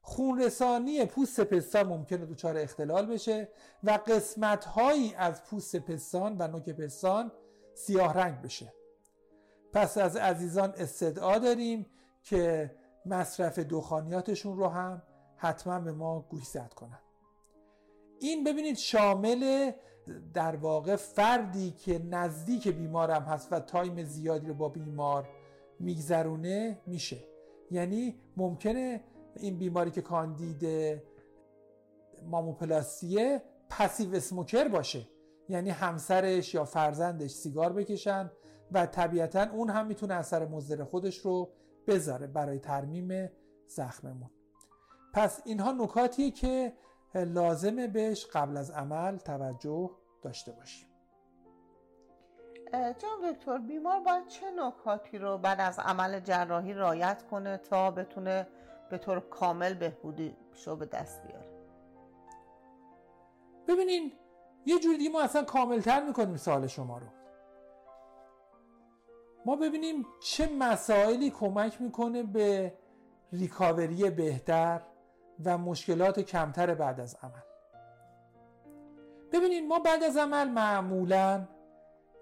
خونرسانی 0.00 1.04
پوست 1.04 1.40
پستان 1.40 1.86
ممکنه 1.86 2.26
دچار 2.26 2.56
اختلال 2.56 3.06
بشه 3.06 3.48
و 3.82 3.98
قسمت 4.06 4.64
هایی 4.64 5.14
از 5.14 5.44
پوست 5.44 5.76
پستان 5.76 6.36
و 6.38 6.48
نوک 6.48 6.70
پستان 6.70 7.32
سیاه 7.74 8.14
رنگ 8.14 8.42
بشه. 8.42 8.72
پس 9.72 9.98
از 9.98 10.16
عزیزان 10.16 10.74
استدعا 10.76 11.38
داریم 11.38 11.86
که 12.22 12.70
مصرف 13.06 13.58
دخانیاتشون 13.58 14.56
رو 14.56 14.68
هم 14.68 15.02
حتما 15.36 15.80
به 15.80 15.92
ما 15.92 16.20
گوشزد 16.20 16.72
کنن. 16.74 16.98
این 18.20 18.44
ببینید 18.44 18.76
شامل 18.76 19.72
در 20.34 20.56
واقع 20.56 20.96
فردی 20.96 21.70
که 21.70 21.98
نزدیک 21.98 22.68
بیمارم 22.68 23.22
هست 23.22 23.52
و 23.52 23.60
time 23.60 24.02
زیادی 24.02 24.46
رو 24.46 24.54
با 24.54 24.68
بیمار 24.68 25.28
میگذرونه 25.80 26.78
میشه. 26.86 27.18
یعنی 27.70 28.14
ممکنه 28.36 29.04
این 29.36 29.58
بیماری 29.58 29.90
که 29.90 30.02
کاندید 30.02 30.66
ماموپلاستیه 32.26 33.42
passive 33.68 34.14
smoker 34.14 34.68
باشه. 34.68 35.08
یعنی 35.48 35.70
همسرش 35.70 36.54
یا 36.54 36.64
فرزندش 36.64 37.30
سیگار 37.30 37.72
بکشن 37.72 38.30
و 38.72 38.86
طبیعتا 38.86 39.42
اون 39.52 39.70
هم 39.70 39.86
می‌تونه 39.86 40.14
اثر 40.14 40.46
مضر 40.46 40.84
خودش 40.84 41.18
رو 41.18 41.52
بذاره 41.86 42.26
برای 42.26 42.58
ترمیم 42.58 43.30
زخممون. 43.66 44.30
پس 45.14 45.40
اینها 45.44 45.72
نکاتیه 45.72 46.30
که 46.30 46.72
لازمه 47.14 47.86
بهش 47.86 48.26
قبل 48.26 48.56
از 48.56 48.70
عمل 48.70 49.16
توجه 49.16 49.90
داشته 50.22 50.52
باشیم. 50.52 50.88
جان 52.72 53.32
دکتر 53.32 53.58
بیمار 53.58 54.00
باید 54.00 54.26
چه 54.26 54.46
نکاتی 54.50 55.18
رو 55.18 55.38
بعد 55.38 55.60
از 55.60 55.78
عمل 55.78 56.20
جراحی 56.20 56.72
رایت 56.74 57.22
کنه 57.22 57.56
تا 57.56 57.90
بتونه 57.90 58.46
به 58.90 58.98
طور 58.98 59.20
کامل 59.20 59.74
بهبودی 59.74 60.36
شو 60.52 60.76
به 60.76 60.86
دست 60.86 61.22
بیاره؟ 61.26 61.52
ببینین 63.68 64.12
یه 64.66 64.78
جور 64.78 64.96
دیگه 64.96 65.10
ما 65.10 65.22
اصلا 65.22 65.44
کاملتر 65.44 66.04
می‌کنیم 66.04 66.36
سال 66.36 66.66
شما 66.66 66.98
رو. 66.98 67.06
ما 69.46 69.56
ببینیم 69.56 70.06
چه 70.20 70.48
مسائلی 70.58 71.30
کمک 71.30 71.80
می‌کنه 71.80 72.22
به 72.22 72.74
ریکاوری 73.32 74.10
بهتر 74.10 74.80
و 75.44 75.58
مشکلات 75.58 76.20
کمتر 76.20 76.74
بعد 76.74 77.00
از 77.00 77.16
عمل. 77.22 77.42
ببینید 79.32 79.64
ما 79.64 79.78
بعد 79.78 80.02
از 80.02 80.16
عمل 80.16 80.48
معمولا 80.48 81.48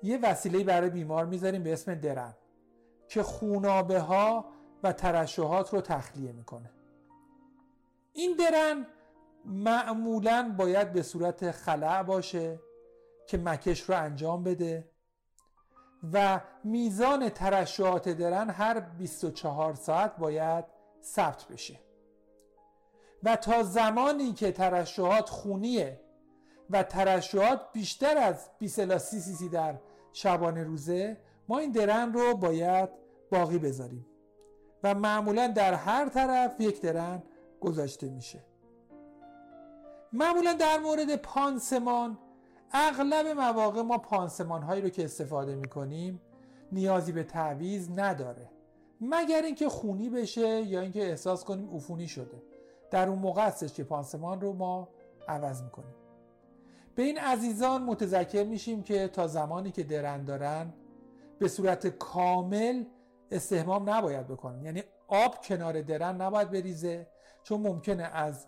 یه 0.02 0.18
وسیله 0.22 0.64
برای 0.64 0.90
بیمار 0.90 1.26
می‌ذاریم 1.26 1.62
به 1.62 1.72
اسم 1.72 1.94
درم 1.94 2.36
که 3.08 3.22
خونابه 3.22 4.00
ها 4.00 4.44
و 4.82 4.92
ترشحات 4.92 5.74
رو 5.74 5.80
تخلیه 5.80 6.32
می‌کنه. 6.32 6.70
این 8.12 8.36
درن 8.36 8.86
معمولا 9.44 10.54
باید 10.58 10.92
به 10.92 11.02
صورت 11.02 11.50
خلع 11.50 12.02
باشه 12.02 12.60
که 13.26 13.38
مکش 13.38 13.80
رو 13.80 13.96
انجام 13.96 14.44
بده 14.44 14.89
و 16.12 16.40
میزان 16.64 17.28
ترشحات 17.28 18.08
درن 18.08 18.50
هر 18.50 18.80
24 18.80 19.74
ساعت 19.74 20.16
باید 20.16 20.64
ثبت 21.02 21.44
بشه. 21.44 21.80
و 23.22 23.36
تا 23.36 23.62
زمانی 23.62 24.32
که 24.32 24.52
ترشحات 24.52 25.28
خونیه 25.28 26.00
و 26.70 26.82
ترشحات 26.82 27.60
بیشتر 27.72 28.18
از 28.18 28.48
20 28.58 28.78
الی 28.78 28.98
30 28.98 29.20
سی 29.20 29.48
در 29.48 29.74
شبانه 30.12 30.64
روزه 30.64 31.16
ما 31.48 31.58
این 31.58 31.72
درن 31.72 32.12
رو 32.12 32.36
باید 32.36 32.88
باقی 33.30 33.58
بذاریم. 33.58 34.06
و 34.82 34.94
معمولا 34.94 35.46
در 35.46 35.74
هر 35.74 36.08
طرف 36.08 36.60
یک 36.60 36.80
درن 36.80 37.22
گذاشته 37.60 38.08
میشه. 38.08 38.44
معمولا 40.12 40.52
در 40.52 40.78
مورد 40.78 41.16
پانسمان 41.16 42.18
اغلب 42.72 43.26
مواقع 43.26 43.82
ما 43.82 43.98
پانسمان 43.98 44.62
هایی 44.62 44.82
رو 44.82 44.88
که 44.88 45.04
استفاده 45.04 45.54
می‌کنیم 45.54 46.20
نیازی 46.72 47.12
به 47.12 47.22
تعویز 47.24 47.90
نداره. 47.98 48.50
مگر 49.00 49.42
اینکه 49.42 49.68
خونی 49.68 50.10
بشه 50.10 50.62
یا 50.62 50.80
اینکه 50.80 51.10
احساس 51.10 51.44
کنیم 51.44 51.76
عفونی 51.76 52.08
شده. 52.08 52.42
در 52.90 53.08
اون 53.08 53.18
موقع 53.18 53.50
که 53.50 53.84
پانسمان 53.84 54.40
رو 54.40 54.52
ما 54.52 54.88
عوض 55.28 55.62
می‌کنیم. 55.62 55.94
به 56.94 57.02
این 57.02 57.18
عزیزان 57.18 57.82
متذکر 57.82 58.44
میشیم 58.44 58.82
که 58.82 59.08
تا 59.08 59.26
زمانی 59.26 59.70
که 59.70 59.82
درن 59.82 60.24
دارن 60.24 60.72
به 61.38 61.48
صورت 61.48 61.86
کامل 61.86 62.84
استهمام 63.30 63.90
نباید 63.90 64.28
بکنن. 64.28 64.64
یعنی 64.64 64.82
آب 65.08 65.44
کنار 65.44 65.82
درن 65.82 66.20
نباید 66.20 66.50
بریزه 66.50 67.06
چون 67.42 67.60
ممکنه 67.60 68.02
از 68.02 68.46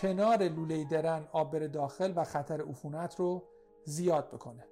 کنار 0.00 0.42
لوله 0.42 0.84
درن 0.84 1.24
آب 1.32 1.52
بره 1.52 1.68
داخل 1.68 2.12
و 2.16 2.24
خطر 2.24 2.62
عفونت 2.62 3.20
رو 3.20 3.42
زیاد 3.84 4.30
بکنه. 4.30 4.64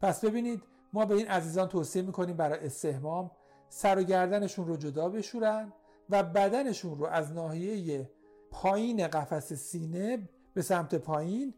پس 0.00 0.24
ببینید 0.24 0.62
ما 0.92 1.04
به 1.04 1.14
این 1.14 1.28
عزیزان 1.28 1.68
توصیه 1.68 2.02
می‌کنیم 2.02 2.36
برای 2.36 2.66
استهمام 2.66 3.30
سر 3.68 3.98
و 3.98 4.02
گردنشون 4.02 4.66
رو 4.66 4.76
جدا 4.76 5.08
بشورن 5.08 5.72
و 6.10 6.22
بدنشون 6.22 6.98
رو 6.98 7.06
از 7.06 7.32
ناحیه 7.32 8.10
پایین 8.50 9.08
قفس 9.08 9.52
سینه 9.52 10.28
به 10.54 10.62
سمت 10.62 10.94
پایین 10.94 11.54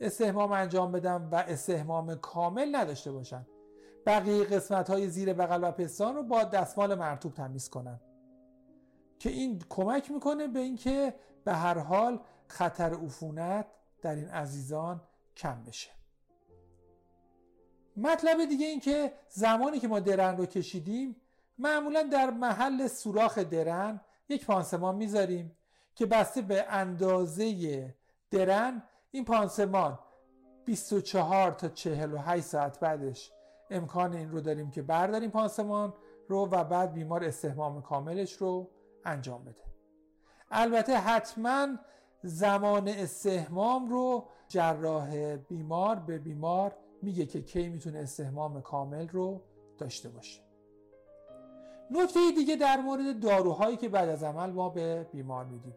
استهمام 0.00 0.52
انجام 0.52 0.92
بدن 0.92 1.28
و 1.32 1.34
استهمام 1.34 2.14
کامل 2.14 2.76
نداشته 2.76 3.12
باشن. 3.12 3.46
بقیه 4.06 4.44
قسمت 4.44 4.90
های 4.90 5.08
زیر 5.08 5.32
بغل 5.32 5.64
و 5.64 5.70
پستان 5.70 6.14
رو 6.14 6.22
با 6.22 6.44
دستمال 6.44 6.94
مرتوب 6.94 7.34
تمیز 7.34 7.68
کنن. 7.68 8.00
که 9.18 9.30
این 9.30 9.62
کمک 9.68 10.10
می‌کنه 10.10 10.48
به 10.48 10.58
اینکه 10.58 11.14
به 11.44 11.52
هر 11.52 11.78
حال 11.78 12.20
خطر 12.46 12.94
عفونت 12.94 13.66
در 14.02 14.14
این 14.14 14.28
عزیزان 14.28 15.00
کم 15.38 15.64
بشه. 15.64 15.90
مطلب 17.96 18.44
دیگه 18.44 18.66
این 18.66 18.80
که 18.80 19.12
زمانی 19.28 19.80
که 19.80 19.88
ما 19.88 20.00
درن 20.00 20.36
رو 20.36 20.46
کشیدیم 20.46 21.16
معمولا 21.58 22.02
در 22.02 22.30
محل 22.30 22.86
سوراخ 22.86 23.38
درن 23.38 24.00
یک 24.28 24.46
پانسمان 24.46 24.94
می‌ذاریم 24.94 25.56
که 25.94 26.06
بسته 26.06 26.42
به 26.42 26.64
اندازه 26.68 27.94
درن 28.30 28.82
این 29.10 29.24
پانسمان 29.24 29.98
24 30.64 31.52
تا 31.52 31.68
48 31.68 32.44
ساعت 32.44 32.80
بعدش 32.80 33.32
امکان 33.70 34.14
این 34.14 34.30
رو 34.30 34.40
داریم 34.40 34.70
که 34.70 34.82
برداریم 34.82 35.30
پانسمان 35.30 35.94
رو 36.28 36.48
و 36.50 36.64
بعد 36.64 36.92
بیمار 36.92 37.24
استحمام 37.24 37.82
کاملش 37.82 38.32
رو 38.32 38.70
انجام 39.04 39.44
بده. 39.44 39.62
البته 40.50 40.96
حتما 40.96 41.68
زمان 42.22 42.88
استحمام 42.88 43.88
رو 43.88 44.24
جراح 44.48 45.36
بیمار 45.36 45.96
به 45.96 46.18
بیمار 46.18 46.76
میگه 47.02 47.26
که 47.26 47.42
کی 47.42 47.68
می‌تونه 47.68 47.98
استحمام 47.98 48.62
کامل 48.62 49.08
رو 49.08 49.40
داشته 49.78 50.08
باشه. 50.08 50.40
نکته 51.90 52.20
دیگه 52.36 52.56
در 52.56 52.76
مورد 52.76 53.20
داروهایی 53.20 53.76
که 53.76 53.88
بعد 53.88 54.08
از 54.08 54.22
عمل 54.22 54.50
ما 54.50 54.68
به 54.68 55.06
بیمار 55.12 55.44
میدیم 55.44 55.76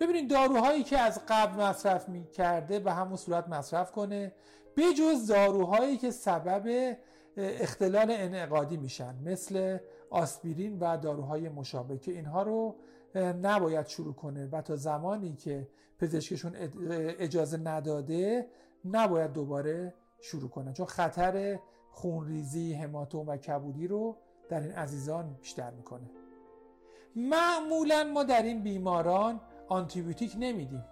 ببینید 0.00 0.30
داروهایی 0.30 0.82
که 0.82 0.98
از 0.98 1.20
قبل 1.28 1.62
مصرف 1.62 2.08
می‌کرده 2.08 2.78
به 2.78 2.92
همون 2.92 3.16
صورت 3.16 3.48
مصرف 3.48 3.92
کنه 3.92 4.32
بجز 4.76 5.26
داروهایی 5.26 5.96
که 5.96 6.10
سبب 6.10 6.96
اختلال 7.36 8.10
انعقادی 8.10 8.76
میشن 8.76 9.14
مثل 9.24 9.78
آسپرین 10.10 10.78
و 10.78 10.96
داروهای 10.96 11.48
مشابه 11.48 11.98
که 11.98 12.12
اینها 12.12 12.42
رو 12.42 12.76
نباید 13.16 13.86
شروع 13.86 14.14
کنه 14.14 14.46
و 14.46 14.62
تا 14.62 14.76
زمانی 14.76 15.34
که 15.34 15.68
پزشکشون 15.98 16.52
اجازه 17.18 17.56
نداده 17.56 18.46
نباید 18.84 19.32
دوباره 19.32 19.94
شروع 20.20 20.50
کنه 20.50 20.72
چون 20.72 20.86
خطر 20.86 21.58
خونریزی 21.90 22.74
هماتوم 22.74 23.28
و 23.28 23.36
کبودی 23.36 23.86
رو 23.86 24.16
در 24.48 24.60
این 24.60 24.72
عزیزان 24.72 25.34
بیشتر 25.40 25.70
می‌کنه. 25.70 26.10
معمولا 27.16 28.10
ما 28.14 28.24
در 28.24 28.42
این 28.42 28.62
بیماران 28.62 29.40
آنتیبیوتیک 29.68 30.36
نمیدیم. 30.38 30.84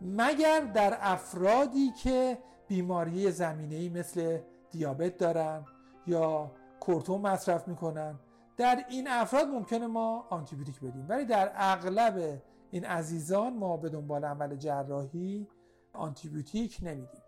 مگر 0.00 0.60
در 0.60 0.96
افرادی 1.00 1.92
که 2.02 2.38
بیماری 2.68 3.30
زمینه‌ای 3.30 3.88
مثل 3.88 4.38
دیابت 4.70 5.18
دارن 5.18 5.64
یا 6.06 6.50
کورتون 6.80 7.20
مصرف 7.20 7.68
می‌کنن 7.68 8.18
در 8.60 8.84
این 8.88 9.08
افراد 9.08 9.48
ممکنه 9.48 9.86
ما 9.86 10.26
آنتیبیوتیک 10.30 10.80
بدیم 10.80 11.06
ولی 11.08 11.24
در 11.24 11.52
اغلب 11.54 12.42
این 12.70 12.84
عزیزان 12.84 13.56
ما 13.56 13.76
به 13.76 13.88
دنبال 13.88 14.24
عمل 14.24 14.56
جراحی 14.56 15.48
آنتیبیوتیک 15.92 16.78
نمیدیم. 16.82 17.22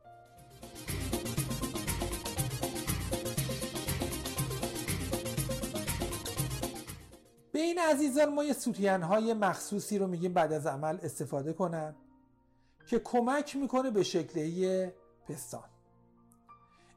به 7.52 7.58
این 7.58 7.78
عزیزان 7.78 8.34
ما 8.34 8.44
یه 8.44 8.52
سوتین 8.52 9.02
های 9.02 9.34
مخصوصی 9.34 9.98
رو 9.98 10.06
میگیم 10.06 10.32
بعد 10.32 10.52
از 10.52 10.66
عمل 10.66 10.98
استفاده 11.02 11.52
کنن 11.52 11.94
که 12.86 12.98
کمک 12.98 13.56
می‌کنه 13.56 13.90
به 13.90 14.02
شکلی 14.02 14.86
پستان. 15.28 15.64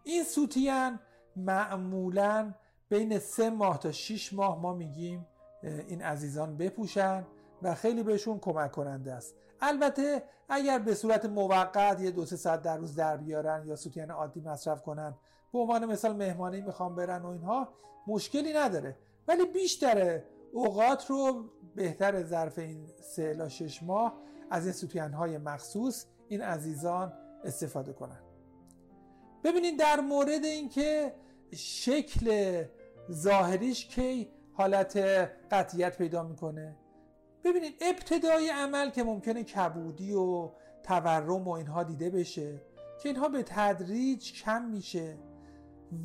این 0.03 0.23
سوتین 0.23 0.99
معمولا 1.35 2.53
بین 2.95 3.19
سه 3.19 3.49
ماه 3.49 3.79
تا 3.79 3.91
6 3.91 4.33
ماه 4.33 4.61
ما 4.61 4.73
میگیم 4.73 5.25
این 5.87 6.01
عزیزان 6.01 6.57
بپوشن 6.57 7.25
و 7.61 7.75
خیلی 7.75 8.03
بهشون 8.03 8.39
کمک 8.39 8.71
کننده 8.71 9.13
است. 9.13 9.35
البته 9.61 10.23
اگر 10.49 10.79
به 10.79 10.95
صورت 10.95 11.25
موقت 11.25 12.01
یه 12.01 12.11
دو 12.11 12.25
سه 12.25 12.35
ساعت 12.35 12.61
در 12.61 12.77
روز 12.77 12.95
در 12.95 13.17
بیارن 13.17 13.67
یا 13.67 13.75
سوتین 13.75 14.11
عادی 14.11 14.41
مصرف 14.41 14.81
کنن 14.81 15.15
به 15.53 15.59
عنوان 15.59 15.85
مثال 15.85 16.15
مهمانی 16.15 16.61
می‌خوام 16.61 16.95
برن 16.95 17.21
و 17.21 17.27
اینها 17.27 17.69
مشکلی 18.07 18.53
نداره. 18.53 18.97
ولی 19.27 19.45
بیشتر 19.45 20.21
اوقات 20.53 21.05
رو 21.09 21.49
بهتر 21.75 22.23
ظرف 22.23 22.59
این 22.59 22.87
سه 23.01 23.23
الا 23.23 23.49
شش 23.49 23.83
ماه 23.83 24.13
از 24.49 24.63
این 24.63 24.73
ستوین 24.73 25.13
های 25.13 25.37
مخصوص 25.37 26.05
این 26.27 26.41
عزیزان 26.41 27.13
استفاده 27.43 27.93
کنن. 27.93 28.19
ببینید 29.43 29.79
در 29.79 29.99
مورد 29.99 30.45
اینکه 30.45 31.15
شکل 31.55 32.63
ظاهریش 33.11 33.85
کی 33.85 34.29
حالت 34.53 34.97
قطعیت 35.51 35.97
پیدا 35.97 36.23
می‌کنه؟ 36.23 36.75
ببینید 37.43 37.75
ابتدای 37.81 38.49
عمل 38.49 38.89
که 38.89 39.03
ممکنه 39.03 39.43
کبودی 39.43 40.13
و 40.13 40.51
تورم 40.83 41.47
و 41.47 41.51
اینها 41.51 41.83
دیده 41.83 42.09
بشه 42.09 42.61
که 43.01 43.09
اینها 43.09 43.29
به 43.29 43.43
تدریج 43.43 44.43
کم 44.43 44.61
میشه 44.65 45.17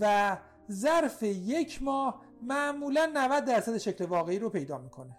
و 0.01 0.37
ظرف 0.71 1.23
یک 1.23 1.83
ماه 1.83 2.23
معمولا 2.43 3.11
90 3.15 3.45
درصد 3.45 3.79
شکل 3.79 4.05
واقعی 4.05 4.39
رو 4.39 4.51
پیدا 4.51 4.79
می‌کنه. 4.79 5.17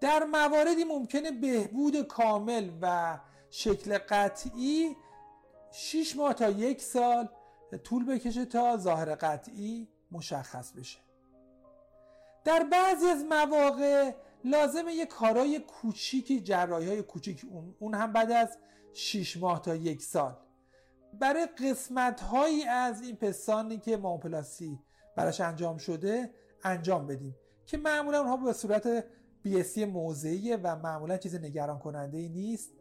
در 0.00 0.24
مواردی 0.24 0.84
ممکنه 0.84 1.30
بهبود 1.30 2.02
کامل 2.02 2.70
و 2.82 3.18
شکل 3.50 3.98
قطعی 3.98 4.96
6 5.72 6.16
ماه 6.16 6.34
تا 6.34 6.50
یک 6.50 6.82
سال 6.82 7.28
طول 7.84 8.04
بکشه 8.04 8.44
تا 8.44 8.76
ظاهر 8.76 9.14
قطعی 9.14 9.88
مشخص 10.12 10.72
بشه. 10.72 10.98
در 12.44 12.64
بعضی 12.72 13.06
از 13.06 13.24
مواقع 13.24 14.14
لازمه 14.44 14.92
یه 14.92 15.06
کارای 15.06 15.58
کوچیکی 15.58 16.40
جراحی 16.40 16.88
های 16.88 17.02
کوچیک 17.02 17.46
اون, 17.78 17.94
هم 17.94 18.12
بعد 18.12 18.30
از 18.30 18.58
6 18.92 19.36
ماه 19.36 19.62
تا 19.62 19.74
یک 19.74 20.02
سال. 20.02 20.36
برای 21.20 21.46
قسمت 21.46 22.20
هایی 22.20 22.64
از 22.64 23.02
این 23.02 23.16
پستانی 23.16 23.78
که 23.78 23.96
ماپلاسی 23.96 24.78
براش 25.16 25.40
انجام 25.40 25.78
شده 25.78 26.34
انجام 26.64 27.06
بدیم. 27.06 27.36
که 27.66 27.76
معمولا 27.76 28.18
اونها 28.18 28.36
به 28.36 28.52
صورت 28.52 29.04
بیسی 29.42 29.84
موضعیه 29.84 30.56
و 30.56 30.76
معمولا 30.76 31.16
چیز 31.16 31.34
نگران 31.34 31.78
کننده 31.78 32.18
ای 32.18 32.28
نیست. 32.28 32.72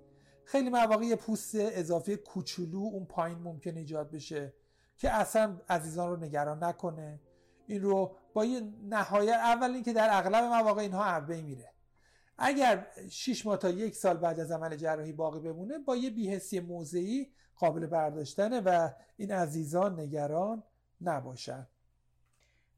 خیلی 0.44 0.70
مواقع 0.70 1.16
پوست 1.16 1.52
اضافی 1.56 2.16
کوچولو 2.16 2.78
اون 2.78 3.06
پایین 3.06 3.38
ممکن 3.38 3.78
ایجاد 3.78 4.12
بشه. 4.12 4.54
که 4.98 5.12
اصلا 5.12 5.58
عزیزان 5.70 6.10
رو 6.10 6.18
نگران 6.18 6.64
نکنه. 6.64 7.20
این 7.68 7.82
رو 7.82 8.16
با 8.34 8.46
یه 8.46 8.62
نهایت 8.84 9.36
اول 9.36 9.72
اینکه 9.72 9.94
در 9.94 10.10
اغلب 10.12 10.44
مواقع 10.44 10.82
اینها 10.82 11.06
عبه 11.06 11.42
میره. 11.42 11.72
اگر 12.38 12.88
6 13.10 13.46
ماه 13.46 13.58
تا 13.58 13.70
یک 13.70 13.96
سال 13.96 14.18
بعد 14.18 14.40
از 14.40 14.52
عمل 14.52 14.76
جراحی 14.76 15.14
باقی 15.14 15.40
بمونه 15.40 15.80
با 15.80 15.96
یه 15.96 16.10
بیهسی 16.10 16.60
موضعی 16.60 17.34
قابل 17.56 17.86
برداشتنه 17.86 18.62
و 18.62 18.90
این 19.18 19.32
عزیزان 19.32 20.00
نگران 20.00 20.64
نباشن. 21.02 21.68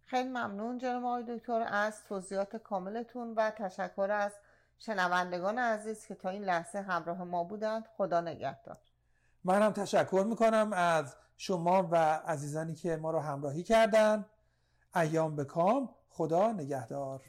خیلی 0.06 0.30
ممنون 0.30 0.78
جناب 0.78 1.06
آقای 1.06 1.38
دکتر. 1.38 1.66
از 1.72 2.04
توضیحات 2.04 2.56
کاملتون 2.56 3.34
و 3.34 3.52
تشکر 3.52 4.12
از 4.12 4.32
شنوندگان 4.78 5.58
عزیز 5.58 6.06
که 6.06 6.16
تا 6.16 6.30
این 6.30 6.44
لحظه 6.44 6.82
همراه 6.82 7.24
ما 7.24 7.44
بودند. 7.44 7.88
خدا 7.98 8.22
نگهدار. 8.22 8.78
من 9.44 9.62
هم 9.62 9.72
تشکر 9.72 10.26
می‌کنم 10.30 10.74
از 10.74 11.16
شما 11.42 11.88
و 11.92 11.96
عزیزانی 12.28 12.76
که 12.76 12.96
ما 12.96 13.12
رو 13.12 13.20
همراهی 13.20 13.64
کردند 13.64 14.26
ایام 14.96 15.36
به 15.36 15.46
کام. 15.46 15.90
خدا 16.10 16.52
نگهدار. 16.52 17.22